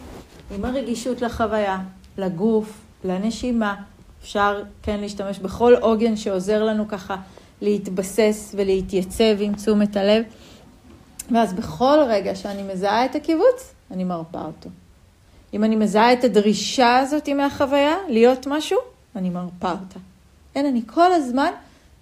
עם 0.55 0.65
הרגישות 0.65 1.21
לחוויה, 1.21 1.79
לגוף, 2.17 2.81
לנשימה. 3.03 3.75
אפשר 4.21 4.63
כן 4.83 4.99
להשתמש 4.99 5.39
בכל 5.39 5.73
עוגן 5.81 6.15
שעוזר 6.15 6.63
לנו 6.63 6.87
ככה 6.87 7.15
להתבסס 7.61 8.55
ולהתייצב 8.57 9.35
עם 9.39 9.55
תשומת 9.55 9.97
הלב. 9.97 10.23
ואז 11.31 11.53
בכל 11.53 11.99
רגע 12.07 12.35
שאני 12.35 12.63
מזהה 12.63 13.05
את 13.05 13.15
הקיבוץ, 13.15 13.73
אני 13.91 14.03
מרפה 14.03 14.41
אותו. 14.41 14.69
אם 15.53 15.63
אני 15.63 15.75
מזהה 15.75 16.13
את 16.13 16.23
הדרישה 16.23 16.97
הזאת 16.97 17.29
מהחוויה, 17.29 17.95
להיות 18.09 18.47
משהו, 18.47 18.77
אני 19.15 19.29
מרפה 19.29 19.71
אותה. 19.71 19.99
כן, 20.53 20.65
אני 20.65 20.81
כל 20.85 21.13
הזמן 21.13 21.51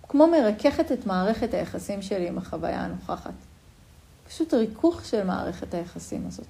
כמו 0.09 0.27
מרככת 0.27 0.91
את 0.91 1.05
מערכת 1.05 1.53
היחסים 1.53 2.01
שלי 2.01 2.27
עם 2.27 2.37
החוויה 2.37 2.81
הנוכחת. 2.81 3.33
פשוט 4.29 4.53
ריכוך 4.53 5.05
של 5.05 5.23
מערכת 5.23 5.73
היחסים 5.73 6.27
הזאת. 6.27 6.47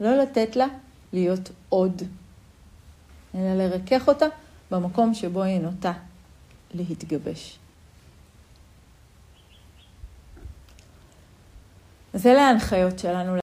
לא 0.00 0.16
לתת 0.16 0.56
לה 0.56 0.66
להיות 1.12 1.50
עוד, 1.68 2.02
אלא 3.34 3.54
לרכך 3.54 4.08
אותה 4.08 4.26
במקום 4.70 5.14
שבו 5.14 5.42
היא 5.42 5.60
נוטה 5.60 5.92
להתגבש. 6.74 7.58
אז 12.14 12.26
אלה 12.26 12.42
ההנחיות 12.48 12.98
שלנו 12.98 13.36